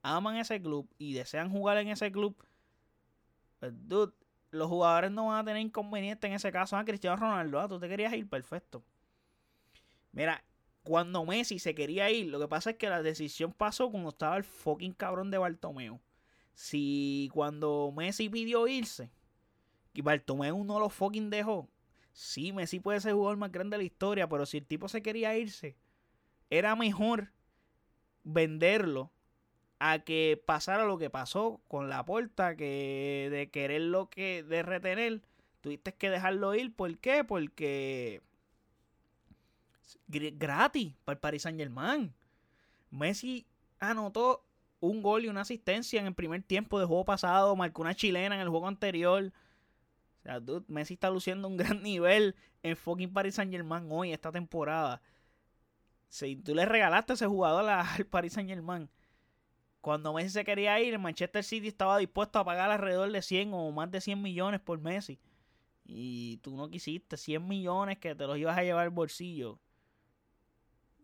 aman 0.02 0.38
ese 0.38 0.62
club 0.62 0.90
y 0.98 1.14
desean 1.14 1.50
jugar 1.50 1.78
en 1.78 1.90
ese 1.90 2.12
club, 2.12 2.36
pues, 3.60 3.74
dude, 3.88 4.14
los 4.52 4.68
jugadores 4.68 5.12
no 5.12 5.28
van 5.28 5.40
a 5.40 5.46
tener 5.46 5.62
inconveniente 5.62 6.28
en 6.28 6.34
ese 6.34 6.52
caso. 6.52 6.76
Ah, 6.78 6.86
Cristiano 6.86 7.18
Ronaldo, 7.18 7.60
ah, 7.60 7.68
tú 7.68 7.80
te 7.80 7.88
querías 7.88 8.14
ir, 8.14 8.28
perfecto. 8.28 8.84
Mira, 10.12 10.44
cuando 10.84 11.24
Messi 11.26 11.60
se 11.60 11.76
quería 11.76 12.10
ir, 12.10 12.28
lo 12.28 12.40
que 12.40 12.48
pasa 12.48 12.72
es 12.72 12.78
que 12.78 12.90
la 12.90 13.02
decisión 13.02 13.54
pasó 13.54 13.90
cuando 13.92 14.10
estaba 14.10 14.38
el 14.38 14.44
fucking 14.44 14.94
cabrón 14.94 15.32
de 15.32 15.38
Bartomeu 15.38 16.02
si 16.54 17.30
cuando 17.34 17.92
Messi 17.96 18.30
pidió 18.30 18.68
irse, 18.68 19.10
y 19.94 20.02
Bartomeu 20.02 20.64
no 20.64 20.80
lo 20.80 20.90
fucking 20.90 21.30
dejó, 21.30 21.70
sí, 22.14 22.52
Messi 22.52 22.80
puede 22.80 23.00
ser 23.00 23.14
jugador 23.14 23.38
más 23.38 23.52
grande 23.52 23.76
de 23.76 23.84
la 23.84 23.88
historia, 23.88 24.28
pero 24.28 24.46
si 24.46 24.58
el 24.58 24.66
tipo 24.66 24.88
se 24.88 25.02
quería 25.02 25.38
irse, 25.38 25.76
era 26.50 26.76
mejor 26.76 27.32
venderlo 28.24 29.12
a 29.80 30.00
que 30.00 30.42
pasara 30.46 30.86
lo 30.86 30.98
que 30.98 31.10
pasó 31.10 31.62
con 31.68 31.90
la 31.90 32.06
puerta, 32.06 32.56
que 32.56 33.30
de 33.32 33.50
querer 33.50 33.82
lo 33.82 34.10
que, 34.10 34.44
de 34.44 34.62
retener, 34.62 35.22
tuviste 35.62 35.94
que 35.94 36.10
dejarlo 36.10 36.54
ir. 36.54 36.76
¿Por 36.76 37.00
qué? 37.00 37.24
Porque 37.24 38.22
gratis 40.08 40.94
para 41.04 41.16
el 41.16 41.20
Paris 41.20 41.42
Saint 41.44 41.58
Germain. 41.58 42.14
Messi 42.92 43.48
anotó 43.80 44.46
un 44.82 45.02
gol 45.02 45.26
y 45.26 45.30
una 45.30 45.42
asistencia 45.42 46.00
en 46.00 46.08
el 46.08 46.14
primer 46.14 46.44
tiempo 46.44 46.80
de 46.80 46.86
juego 46.86 47.06
pasado, 47.06 47.56
marcó 47.56 47.82
una 47.82 47.96
chilena 47.96 48.36
en 48.36 48.42
el 48.42 48.50
juego 48.50 48.68
anterior. 48.68 49.32
O 50.22 50.24
sea, 50.24 50.40
dude, 50.40 50.66
Messi 50.68 50.94
está 50.96 51.10
luciendo 51.10 51.48
un 51.48 51.58
gran 51.58 51.82
nivel 51.84 52.36
en 52.64 52.76
fucking 52.76 53.14
Paris 53.14 53.36
Saint 53.36 53.52
Germain 53.52 53.88
hoy, 53.90 54.14
esta 54.14 54.32
temporada. 54.32 55.02
Si 56.10 56.36
tú 56.36 56.54
le 56.56 56.66
regalaste 56.66 57.14
a 57.14 57.16
ese 57.16 57.28
jugador 57.28 57.68
al 57.70 58.06
Paris 58.06 58.34
Saint 58.34 58.50
Germain, 58.50 58.90
cuando 59.82 60.14
Messi 60.14 60.30
se 60.30 60.46
quería 60.46 60.80
ir, 60.80 60.94
el 60.94 61.00
Manchester 61.00 61.44
City 61.44 61.68
estaba 61.68 61.98
dispuesto 61.98 62.40
a 62.40 62.46
pagar 62.46 62.70
alrededor 62.72 63.12
de 63.12 63.22
100 63.22 63.54
o 63.54 63.72
más 63.72 63.90
de 63.90 64.02
100 64.02 64.22
millones 64.22 64.60
por 64.60 64.80
Messi. 64.80 65.20
Y 65.86 66.38
tú 66.38 66.56
no 66.56 66.70
quisiste 66.70 67.18
100 67.18 67.48
millones 67.48 67.98
que 67.98 68.14
te 68.14 68.28
los 68.28 68.38
ibas 68.38 68.58
a 68.58 68.64
llevar 68.64 68.84
al 68.84 68.92
bolsillo 68.92 69.60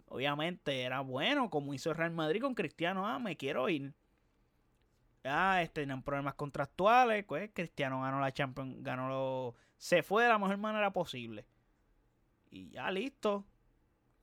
obviamente 0.08 0.82
era 0.82 1.02
bueno, 1.02 1.50
como 1.50 1.74
hizo 1.74 1.94
Real 1.94 2.12
Madrid 2.12 2.42
con 2.42 2.56
Cristiano. 2.56 3.08
Ah, 3.08 3.20
me 3.20 3.38
quiero 3.38 3.70
ir. 3.70 3.94
Ah, 5.24 5.62
este, 5.62 5.82
tenían 5.82 6.04
problemas 6.04 6.36
contractuales. 6.36 7.26
Pues 7.26 7.52
Cristiano 7.54 8.02
ganó 8.02 8.20
la 8.20 8.32
Champions, 8.32 8.78
ganó 8.82 9.10
lo, 9.10 9.56
se 9.78 10.04
fue 10.04 10.24
de 10.24 10.30
la 10.30 10.38
mejor 10.38 10.58
manera 10.58 10.92
posible. 10.92 11.46
Y 12.50 12.70
ya 12.70 12.90
listo. 12.92 13.46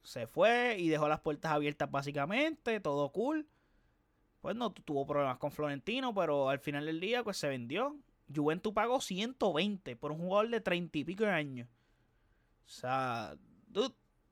Se 0.02 0.26
fue 0.26 0.76
y 0.78 0.88
dejó 0.88 1.09
las 1.09 1.20
puertas 1.20 1.52
abiertas 1.52 1.90
básicamente, 1.90 2.80
todo 2.80 3.11
cool. 3.11 3.48
Pues 4.40 4.54
no 4.54 4.70
tuvo 4.72 5.07
problemas 5.07 5.38
con 5.38 5.50
Florentino, 5.50 6.14
pero 6.14 6.50
al 6.50 6.59
final 6.59 6.85
del 6.85 7.00
día 7.00 7.24
pues 7.24 7.38
se 7.38 7.48
vendió. 7.48 7.96
Juventus 8.35 8.72
pagó 8.74 9.00
120 9.00 9.96
por 9.96 10.12
un 10.12 10.18
jugador 10.18 10.50
de 10.50 10.61
30 10.61 10.98
y 10.98 11.04
pico 11.04 11.24
de 11.24 11.30
años. 11.30 11.68
O 12.66 12.68
sea, 12.68 13.37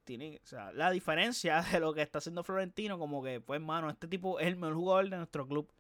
tiene, 0.05 0.41
o 0.43 0.47
sea, 0.47 0.73
la 0.73 0.91
diferencia 0.91 1.63
de 1.73 1.81
lo 1.81 1.93
que 1.95 2.03
está 2.03 2.19
haciendo 2.19 2.45
Florentino, 2.45 2.99
como 2.99 3.23
que, 3.23 3.41
pues, 3.41 3.61
mano, 3.61 3.91
este 3.91 4.09
tipo 4.09 4.41
es 4.41 4.47
el 4.47 4.57
mejor 4.57 4.75
jugador 4.75 5.11
de 5.11 5.17
nuestro 5.17 5.47
club. 5.47 5.73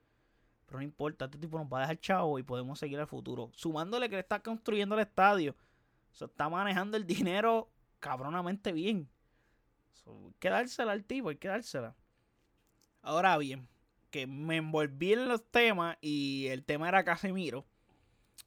No 0.79 0.83
importa, 0.83 1.27
este 1.27 1.39
tipo 1.39 1.59
nos 1.59 1.67
va 1.67 1.79
a 1.79 1.81
dejar 1.83 2.01
chavo 2.01 2.39
y 2.39 2.43
podemos 2.43 2.79
seguir 2.79 2.99
al 2.99 3.07
futuro. 3.07 3.51
Sumándole 3.55 4.09
que 4.09 4.17
le 4.17 4.21
está 4.21 4.41
construyendo 4.41 4.95
el 4.95 5.03
estadio. 5.03 5.55
O 6.13 6.15
sea, 6.15 6.27
está 6.27 6.49
manejando 6.49 6.97
el 6.97 7.07
dinero 7.07 7.71
cabronamente 8.01 8.73
bien. 8.73 9.09
hay 10.07 10.35
que 10.39 10.51
dársela 10.51 10.93
al 10.93 11.05
tipo, 11.05 11.29
hay 11.31 11.37
que 11.37 11.49
dársela. 11.49 11.95
Ahora 13.03 13.37
bien, 13.39 13.69
que 14.11 14.27
me 14.27 14.57
envolví 14.57 15.15
en 15.15 15.29
los 15.29 15.45
temas 15.51 15.97
y 16.01 16.47
el 16.49 16.65
tema 16.65 16.89
era 16.89 17.05
Casemiro. 17.05 17.65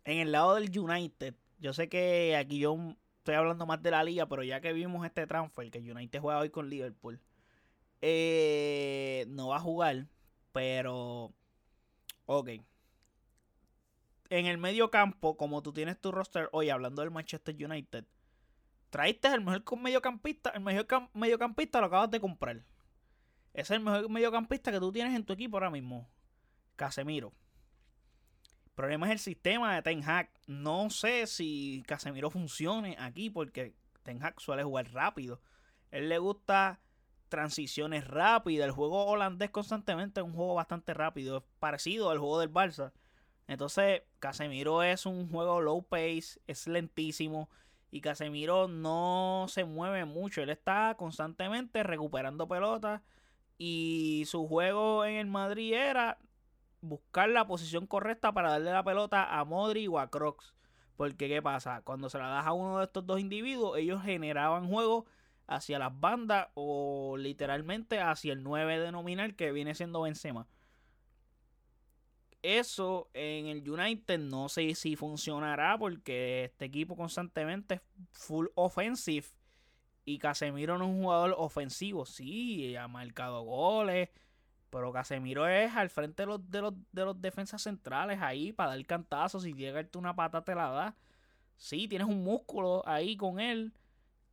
En 0.04 0.20
el 0.20 0.32
lado 0.32 0.56
del 0.56 0.78
United, 0.78 1.36
yo 1.60 1.74
sé 1.74 1.90
que 1.90 2.36
aquí 2.36 2.60
yo 2.60 2.78
estoy 3.18 3.36
hablando 3.36 3.66
más 3.66 3.82
de 3.82 3.92
la 3.92 4.04
liga, 4.04 4.28
pero 4.28 4.44
ya 4.44 4.62
que 4.62 4.72
vimos 4.72 5.06
este 5.06 5.26
transfer, 5.26 5.72
que 5.72 5.80
United 5.80 6.22
juega 6.22 6.40
hoy 6.40 6.52
con 6.52 6.70
Liverpool, 6.70 7.20
eh, 8.02 9.26
no 9.30 9.48
va 9.48 9.58
a 9.58 9.62
jugar, 9.62 10.06
pero 10.52 11.34
Ok. 12.26 12.50
En 14.30 14.48
el 14.48 14.58
medio 14.58 14.90
campo, 14.90 15.38
como 15.38 15.62
tú 15.62 15.72
tienes 15.72 16.00
tu 16.00 16.12
roster 16.12 16.50
hoy 16.52 16.70
hablando 16.70 17.02
del 17.02 17.12
Manchester 17.12 17.56
United, 17.56 18.06
traíste 18.90 19.28
el 19.28 19.42
mejor 19.42 19.64
mediocampista, 19.78 20.50
el 20.52 20.62
mejor 20.62 21.10
mediocampista 21.14 21.80
lo 21.80 21.88
acabas 21.88 22.10
de 22.10 22.20
comprar. 22.20 22.66
Es 23.54 23.70
el 23.70 23.80
mejor 23.80 24.10
mediocampista 24.10 24.72
que 24.72 24.80
tú 24.80 24.92
tienes 24.92 25.16
en 25.16 25.24
tu 25.24 25.34
equipo 25.34 25.58
ahora 25.58 25.70
mismo. 25.70 26.10
Casemiro. 26.76 27.34
El 28.66 28.72
problema 28.72 29.06
es 29.06 29.14
el 29.14 29.20
sistema 29.20 29.76
de 29.76 29.82
Ten 29.84 30.04
Hag. 30.04 30.30
No 30.48 30.90
sé 30.90 31.28
si 31.28 31.84
Casemiro 31.88 32.30
funcione 32.30 32.98
aquí 33.00 33.30
porque 33.30 33.76
Ten 34.04 34.22
Hag 34.22 34.42
suele 34.42 34.64
jugar 34.64 34.92
rápido. 34.92 35.40
Él 35.92 36.10
le 36.10 36.18
gusta 36.18 36.82
transiciones 37.30 38.08
rápidas. 38.08 38.66
El 38.66 38.72
juego 38.72 39.06
holandés 39.06 39.50
constantemente 39.50 40.20
es 40.20 40.26
un 40.26 40.34
juego 40.34 40.56
bastante 40.56 40.94
rápido. 40.94 41.38
Es 41.38 41.44
parecido 41.60 42.10
al 42.10 42.20
juego 42.20 42.40
del 42.40 42.52
Barça. 42.52 42.92
Entonces, 43.48 44.04
Casemiro 44.20 44.84
es 44.84 45.06
un 45.06 45.30
juego 45.30 45.62
low 45.62 45.84
pace, 45.84 46.40
es 46.48 46.68
lentísimo. 46.68 47.50
Y 47.92 48.02
Casemiro 48.02 48.68
no 48.68 49.46
se 49.48 49.64
mueve 49.64 50.06
mucho. 50.06 50.42
Él 50.42 50.50
está 50.50 50.96
constantemente 50.98 51.84
recuperando 51.84 52.48
pelotas. 52.48 53.02
Y 53.58 54.24
su 54.28 54.48
juego 54.48 55.06
en 55.06 55.16
el 55.16 55.28
Madrid 55.28 55.74
era 55.74 56.18
buscar 56.82 57.30
la 57.30 57.48
posición 57.48 57.88
correcta 57.88 58.34
para 58.34 58.52
darle 58.52 58.72
la 58.72 58.84
pelota 58.84 59.40
a 59.40 59.46
Modri 59.46 59.88
o 59.88 60.00
a 60.00 60.10
Crocs. 60.10 60.54
Porque, 60.98 61.28
¿qué 61.28 61.42
pasa? 61.42 61.82
Cuando 61.84 62.10
se 62.10 62.18
la 62.18 62.28
das 62.28 62.46
a 62.48 62.54
uno 62.54 62.80
de 62.80 62.86
estos 62.86 63.06
dos 63.06 63.20
individuos, 63.20 63.78
ellos 63.78 64.02
generaban 64.02 64.68
juego 64.68 65.06
hacia 65.48 65.80
las 65.80 66.00
bandas 66.00 66.48
o 66.56 67.18
literalmente 67.18 68.00
hacia 68.00 68.34
el 68.34 68.44
9 68.44 68.80
de 68.80 68.92
nominal 68.92 69.36
que 69.36 69.52
viene 69.52 69.76
siendo 69.76 70.02
Benzema. 70.02 70.48
Eso 72.42 73.10
en 73.14 73.48
el 73.48 73.68
United 73.68 74.20
no 74.20 74.50
sé 74.50 74.76
si 74.76 74.96
funcionará 74.96 75.78
porque 75.78 76.46
este 76.46 76.66
equipo 76.66 76.96
constantemente 76.96 77.76
es 77.76 77.82
full 78.12 78.48
offensive 78.54 79.26
y 80.06 80.20
Casemiro 80.20 80.78
no 80.78 80.86
es 80.86 80.92
un 80.92 81.04
jugador 81.04 81.36
ofensivo. 81.38 82.06
Sí, 82.06 82.76
ha 82.76 82.88
marcado 82.88 83.42
goles, 83.42 84.10
pero 84.70 84.94
Casemiro 84.94 85.48
es 85.48 85.74
al 85.74 85.90
frente 85.90 86.22
de 86.22 86.28
los, 86.28 86.52
de 86.52 86.62
los, 86.62 86.74
de 86.92 87.06
los 87.06 87.20
defensas 87.20 87.64
centrales 87.64 88.22
ahí 88.22 88.54
para 88.54 88.76
dar 88.76 88.86
cantazos. 88.86 89.44
Si 89.44 89.54
llega 89.54 89.84
una 89.96 90.16
pata 90.16 90.44
te 90.44 90.54
la 90.54 90.70
da. 90.70 90.96
Sí, 91.58 91.88
tienes 91.88 92.08
un 92.08 92.24
músculo 92.24 92.84
ahí 92.86 93.18
con 93.18 93.40
él 93.40 93.74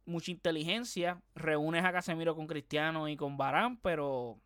mucha 0.05 0.31
inteligencia. 0.31 1.21
Reúnes 1.35 1.85
a 1.85 1.93
Casemiro 1.93 2.35
con 2.35 2.47
Cristiano 2.47 3.09
y 3.09 3.17
con 3.17 3.37
Barán, 3.37 3.77
pero 3.77 4.39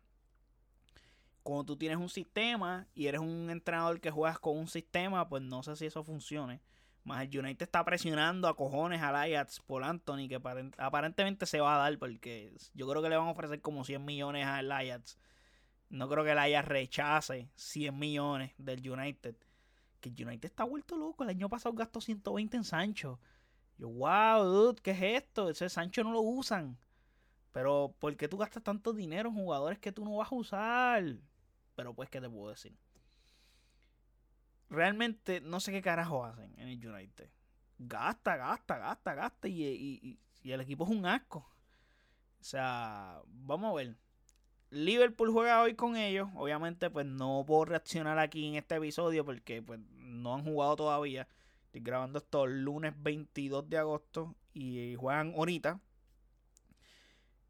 cuando 1.43 1.63
tú 1.65 1.77
tienes 1.77 1.97
un 1.97 2.09
sistema 2.09 2.87
y 2.93 3.07
eres 3.07 3.21
un 3.21 3.49
entrenador 3.49 4.01
que 4.01 4.11
juegas 4.11 4.39
con 4.39 4.57
un 4.57 4.67
sistema, 4.67 5.29
pues 5.29 5.41
no 5.43 5.63
sé 5.63 5.75
si 5.75 5.85
eso 5.85 6.03
funcione. 6.03 6.61
Más 7.05 7.21
el 7.23 7.39
United 7.39 7.63
está 7.63 7.85
presionando 7.85 8.49
a 8.49 8.55
cojones 8.57 9.01
al 9.01 9.15
Ajax 9.15 9.61
por 9.61 9.85
Anthony, 9.85 10.27
que 10.27 10.41
aparentemente 10.77 11.45
se 11.45 11.61
va 11.61 11.75
a 11.75 11.77
dar, 11.77 11.97
porque 11.99 12.53
yo 12.73 12.85
creo 12.85 13.01
que 13.01 13.07
le 13.07 13.15
van 13.15 13.29
a 13.29 13.31
ofrecer 13.31 13.61
como 13.61 13.85
100 13.85 14.03
millones 14.03 14.45
al 14.45 14.69
Ajax. 14.69 15.17
No 15.89 16.09
creo 16.09 16.25
que 16.25 16.31
el 16.31 16.37
Ajax 16.37 16.67
rechace 16.67 17.49
100 17.55 17.97
millones 17.97 18.51
del 18.57 18.89
United. 18.89 19.37
Que 20.01 20.09
el 20.09 20.27
United 20.27 20.49
está 20.49 20.65
vuelto 20.65 20.97
loco. 20.97 21.23
El 21.23 21.29
año 21.29 21.47
pasado 21.47 21.73
gastó 21.73 22.01
120 22.01 22.57
en 22.57 22.63
Sancho. 22.65 23.21
Yo, 23.77 23.89
wow, 23.89 24.43
dude, 24.43 24.81
¿qué 24.81 24.91
es 24.91 25.23
esto? 25.23 25.49
Ese 25.49 25.69
Sancho 25.69 26.03
no 26.03 26.11
lo 26.11 26.21
usan. 26.21 26.77
Pero, 27.51 27.95
¿por 27.99 28.15
qué 28.17 28.27
tú 28.27 28.37
gastas 28.37 28.63
tanto 28.63 28.93
dinero 28.93 29.29
en 29.29 29.35
jugadores 29.35 29.79
que 29.79 29.91
tú 29.91 30.05
no 30.05 30.17
vas 30.17 30.31
a 30.31 30.35
usar? 30.35 31.03
Pero, 31.75 31.93
pues, 31.93 32.09
¿qué 32.09 32.21
te 32.21 32.29
puedo 32.29 32.49
decir? 32.49 32.75
Realmente, 34.69 35.41
no 35.41 35.59
sé 35.59 35.71
qué 35.71 35.81
carajo 35.81 36.25
hacen 36.25 36.53
en 36.57 36.67
el 36.67 36.87
United. 36.87 37.29
Gasta, 37.79 38.35
gasta, 38.35 38.77
gasta, 38.77 39.13
gasta. 39.15 39.47
Y, 39.47 40.19
y 40.43 40.51
el 40.51 40.61
equipo 40.61 40.85
es 40.85 40.91
un 40.91 41.05
asco. 41.05 41.39
O 41.39 42.43
sea, 42.43 43.21
vamos 43.27 43.71
a 43.71 43.75
ver. 43.75 43.95
Liverpool 44.69 45.31
juega 45.31 45.61
hoy 45.61 45.75
con 45.75 45.95
ellos. 45.97 46.29
Obviamente, 46.35 46.89
pues 46.89 47.05
no 47.05 47.43
puedo 47.45 47.65
reaccionar 47.65 48.19
aquí 48.19 48.47
en 48.47 48.55
este 48.55 48.75
episodio 48.75 49.25
porque 49.25 49.61
pues 49.61 49.79
no 49.97 50.35
han 50.35 50.43
jugado 50.43 50.75
todavía 50.75 51.27
grabando 51.81 52.19
esto 52.19 52.45
el 52.45 52.63
lunes 52.63 52.93
22 52.97 53.69
de 53.69 53.77
agosto 53.77 54.35
y 54.53 54.95
juegan 54.95 55.33
ahorita. 55.35 55.79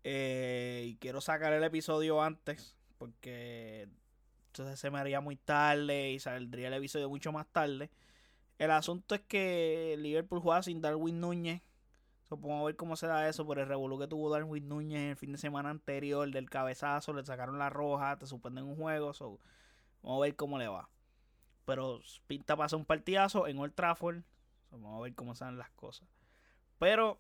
Eh, 0.04 0.86
y 0.88 0.96
quiero 0.98 1.20
sacar 1.22 1.54
el 1.54 1.64
episodio 1.64 2.22
antes 2.22 2.78
porque 2.98 3.90
entonces 4.48 4.80
se 4.80 4.90
me 4.90 5.00
haría 5.00 5.22
muy 5.22 5.36
tarde 5.36 6.12
y 6.12 6.20
saldría 6.20 6.70
el 6.70 6.74
episodio 6.76 7.10
mucho 7.10 7.32
más 7.32 7.48
tarde. 7.48 7.90
El 8.58 8.72
asunto 8.72 9.16
es 9.16 9.22
que 9.22 9.96
Liverpool 10.00 10.40
juega 10.40 10.64
sin 10.64 10.82
Darwin 10.82 11.20
Núñez. 11.20 11.62
Supongo 12.28 12.64
a 12.64 12.66
ver 12.66 12.76
cómo 12.76 12.96
se 12.96 13.08
da 13.08 13.30
eso 13.30 13.46
por 13.46 13.60
el 13.60 13.68
revolú 13.68 14.00
que 14.00 14.08
tuvo 14.08 14.30
Darwin 14.30 14.68
Núñez 14.68 15.12
el 15.12 15.16
fin 15.16 15.32
de 15.32 15.38
semana 15.38 15.70
anterior 15.70 16.30
del 16.32 16.50
cabezazo. 16.50 17.14
Le 17.14 17.24
sacaron 17.24 17.60
la 17.60 17.70
roja, 17.70 18.18
te 18.18 18.26
suspenden 18.26 18.66
un 18.66 18.76
juego. 18.76 19.14
vamos 20.02 20.20
a 20.20 20.22
ver 20.22 20.36
cómo 20.36 20.58
le 20.58 20.68
va. 20.68 20.90
Pero 21.68 22.00
pinta 22.28 22.56
pasa 22.56 22.78
un 22.78 22.86
partidazo 22.86 23.46
en 23.46 23.60
Old 23.60 23.76
Trafford. 23.76 24.24
Vamos 24.72 24.98
a 24.98 25.04
ver 25.04 25.14
cómo 25.16 25.36
salen 25.36 25.58
las 25.58 25.70
cosas. 25.72 26.08
Pero 26.80 27.20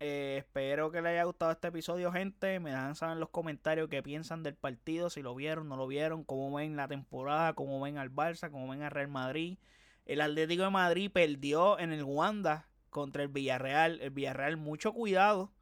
eh, 0.00 0.36
espero 0.38 0.90
que 0.90 1.02
les 1.02 1.10
haya 1.10 1.24
gustado 1.24 1.52
este 1.52 1.68
episodio, 1.68 2.10
gente. 2.10 2.58
Me 2.58 2.70
dejan 2.70 2.94
saber 2.94 3.12
en 3.12 3.20
los 3.20 3.28
comentarios 3.28 3.90
qué 3.90 4.02
piensan 4.02 4.42
del 4.42 4.54
partido, 4.54 5.10
si 5.10 5.20
lo 5.20 5.34
vieron, 5.34 5.68
no 5.68 5.76
lo 5.76 5.86
vieron, 5.86 6.24
cómo 6.24 6.56
ven 6.56 6.74
la 6.74 6.88
temporada, 6.88 7.52
cómo 7.52 7.82
ven 7.82 7.98
al 7.98 8.10
Barça, 8.10 8.50
cómo 8.50 8.66
ven 8.70 8.80
al 8.80 8.92
Real 8.92 9.08
Madrid. 9.08 9.58
El 10.06 10.22
Atlético 10.22 10.62
de 10.62 10.70
Madrid 10.70 11.10
perdió 11.12 11.78
en 11.78 11.92
el 11.92 12.02
Wanda 12.02 12.66
contra 12.88 13.22
el 13.24 13.28
Villarreal. 13.28 14.00
El 14.00 14.08
Villarreal, 14.08 14.56
mucho 14.56 14.94
cuidado, 14.94 15.52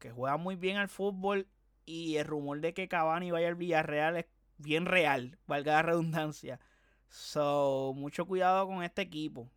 que 0.00 0.10
juega 0.10 0.36
muy 0.38 0.56
bien 0.56 0.76
al 0.76 0.88
fútbol. 0.88 1.46
Y 1.86 2.16
el 2.16 2.26
rumor 2.26 2.60
de 2.60 2.74
que 2.74 2.88
Cavani 2.88 3.30
vaya 3.30 3.46
al 3.46 3.54
Villarreal 3.54 4.16
es 4.16 4.26
bien 4.56 4.86
real, 4.86 5.38
valga 5.46 5.74
la 5.74 5.82
redundancia. 5.82 6.58
So, 7.08 7.92
mucho 7.96 8.26
cuidado 8.26 8.66
con 8.66 8.82
este 8.82 9.02
equipo. 9.02 9.50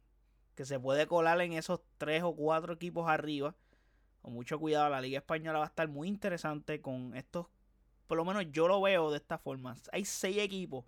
Que 0.55 0.65
se 0.65 0.79
puede 0.79 1.07
colar 1.07 1.39
en 1.41 1.53
esos 1.53 1.81
tres 1.97 2.23
o 2.23 2.35
cuatro 2.35 2.73
equipos 2.73 3.09
arriba. 3.09 3.55
Con 4.21 4.33
mucho 4.33 4.59
cuidado. 4.59 4.89
La 4.89 5.01
Liga 5.01 5.19
Española 5.19 5.59
va 5.59 5.65
a 5.65 5.67
estar 5.67 5.87
muy 5.87 6.07
interesante 6.07 6.81
con 6.81 7.15
estos. 7.15 7.47
Por 8.07 8.17
lo 8.17 8.25
menos 8.25 8.45
yo 8.51 8.67
lo 8.67 8.81
veo 8.81 9.11
de 9.11 9.17
esta 9.17 9.37
forma. 9.37 9.75
Hay 9.91 10.05
seis 10.05 10.37
equipos. 10.37 10.85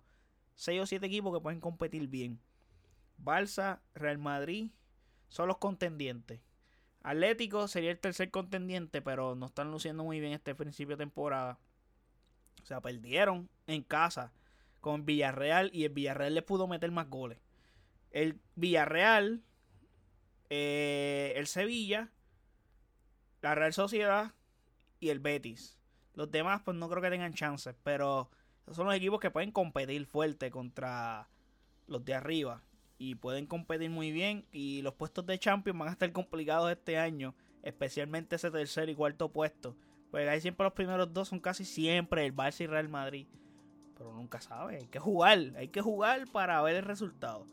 Seis 0.54 0.80
o 0.80 0.86
siete 0.86 1.06
equipos 1.06 1.34
que 1.34 1.42
pueden 1.42 1.60
competir 1.60 2.06
bien. 2.06 2.40
Barça, 3.18 3.80
Real 3.94 4.18
Madrid 4.18 4.70
son 5.28 5.48
los 5.48 5.58
contendientes. 5.58 6.40
Atlético 7.02 7.68
sería 7.68 7.90
el 7.90 7.98
tercer 7.98 8.30
contendiente, 8.30 9.02
pero 9.02 9.34
no 9.34 9.46
están 9.46 9.70
luciendo 9.70 10.04
muy 10.04 10.20
bien 10.20 10.32
este 10.32 10.54
principio 10.54 10.96
de 10.96 11.04
temporada. 11.04 11.58
O 12.62 12.66
sea, 12.66 12.80
perdieron 12.80 13.50
en 13.66 13.82
casa 13.82 14.32
con 14.84 15.06
Villarreal 15.06 15.70
y 15.72 15.84
el 15.84 15.94
Villarreal 15.94 16.34
le 16.34 16.42
pudo 16.42 16.68
meter 16.68 16.90
más 16.90 17.08
goles. 17.08 17.38
El 18.10 18.38
Villarreal, 18.54 19.42
eh, 20.50 21.32
el 21.36 21.46
Sevilla, 21.46 22.12
la 23.40 23.54
Real 23.54 23.72
Sociedad 23.72 24.34
y 25.00 25.08
el 25.08 25.20
Betis. 25.20 25.78
Los 26.12 26.30
demás 26.30 26.60
pues 26.66 26.76
no 26.76 26.90
creo 26.90 27.00
que 27.00 27.08
tengan 27.08 27.32
chances, 27.32 27.74
pero 27.82 28.28
son 28.72 28.84
los 28.84 28.94
equipos 28.94 29.20
que 29.20 29.30
pueden 29.30 29.52
competir 29.52 30.04
fuerte 30.04 30.50
contra 30.50 31.30
los 31.86 32.04
de 32.04 32.12
arriba 32.12 32.62
y 32.98 33.14
pueden 33.14 33.46
competir 33.46 33.88
muy 33.88 34.12
bien 34.12 34.44
y 34.52 34.82
los 34.82 34.92
puestos 34.92 35.24
de 35.24 35.38
Champions 35.38 35.78
van 35.78 35.88
a 35.88 35.92
estar 35.92 36.12
complicados 36.12 36.70
este 36.70 36.98
año 36.98 37.34
especialmente 37.62 38.36
ese 38.36 38.50
tercer 38.50 38.90
y 38.90 38.94
cuarto 38.94 39.32
puesto. 39.32 39.78
Pues 40.10 40.28
ahí 40.28 40.42
siempre 40.42 40.64
los 40.64 40.74
primeros 40.74 41.10
dos 41.14 41.28
son 41.28 41.40
casi 41.40 41.64
siempre 41.64 42.26
el 42.26 42.36
Barça 42.36 42.60
y 42.60 42.66
Real 42.66 42.90
Madrid. 42.90 43.26
Nunca 44.12 44.40
sabe, 44.40 44.76
hay 44.76 44.86
que 44.86 44.98
jugar, 44.98 45.38
hay 45.56 45.68
que 45.68 45.80
jugar 45.80 46.26
para 46.30 46.60
ver 46.62 46.76
el 46.76 46.84
resultado. 46.84 47.46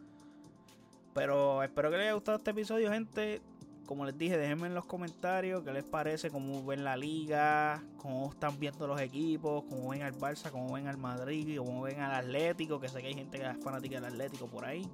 Pero 1.13 1.61
espero 1.63 1.89
que 1.89 1.97
les 1.97 2.05
haya 2.05 2.13
gustado 2.13 2.37
este 2.37 2.51
episodio, 2.51 2.91
gente. 2.91 3.41
Como 3.85 4.05
les 4.05 4.17
dije, 4.17 4.37
déjenme 4.37 4.67
en 4.67 4.73
los 4.73 4.85
comentarios 4.85 5.63
qué 5.63 5.73
les 5.73 5.83
parece, 5.83 6.29
cómo 6.29 6.63
ven 6.63 6.83
la 6.85 6.95
liga, 6.95 7.83
cómo 7.97 8.29
están 8.29 8.57
viendo 8.57 8.87
los 8.87 9.01
equipos, 9.01 9.65
cómo 9.67 9.89
ven 9.89 10.03
al 10.03 10.13
Barça, 10.13 10.49
cómo 10.49 10.73
ven 10.73 10.87
al 10.87 10.97
Madrid, 10.97 11.57
cómo 11.57 11.81
ven 11.81 11.99
al 11.99 12.13
Atlético, 12.13 12.79
que 12.79 12.87
sé 12.87 13.01
que 13.01 13.07
hay 13.07 13.15
gente 13.15 13.37
que 13.37 13.45
es 13.45 13.61
fanática 13.61 13.95
del 13.95 14.05
Atlético 14.05 14.47
por 14.47 14.63
ahí. 14.63 14.89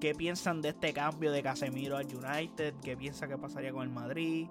¿Qué 0.00 0.14
piensan 0.14 0.62
de 0.62 0.70
este 0.70 0.94
cambio 0.94 1.30
de 1.30 1.42
Casemiro 1.42 1.98
al 1.98 2.06
United? 2.06 2.74
¿Qué 2.82 2.96
piensan 2.96 3.28
que 3.28 3.36
pasaría 3.36 3.70
con 3.70 3.82
el 3.82 3.90
Madrid? 3.90 4.48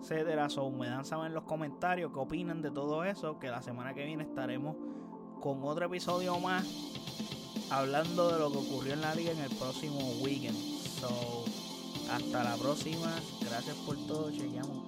Etcétera. 0.00 0.48
So, 0.48 0.68
me 0.70 0.88
dan 0.88 1.04
saber 1.04 1.28
en 1.28 1.34
los 1.34 1.44
comentarios 1.44 2.10
qué 2.12 2.18
opinan 2.18 2.62
de 2.62 2.72
todo 2.72 3.04
eso. 3.04 3.38
Que 3.38 3.48
la 3.48 3.62
semana 3.62 3.94
que 3.94 4.04
viene 4.04 4.24
estaremos 4.24 4.76
con 5.40 5.62
otro 5.64 5.86
episodio 5.86 6.38
más 6.38 6.64
hablando 7.70 8.32
de 8.32 8.38
lo 8.38 8.50
que 8.50 8.58
ocurrió 8.58 8.94
en 8.94 9.00
la 9.00 9.14
liga 9.14 9.32
en 9.32 9.40
el 9.40 9.50
próximo 9.50 9.98
weekend. 10.20 10.56
So, 11.00 11.44
hasta 12.10 12.44
la 12.44 12.56
próxima. 12.56 13.12
Gracias 13.40 13.76
por 13.86 13.96
todo. 14.06 14.30
Chequeamos. 14.30 14.82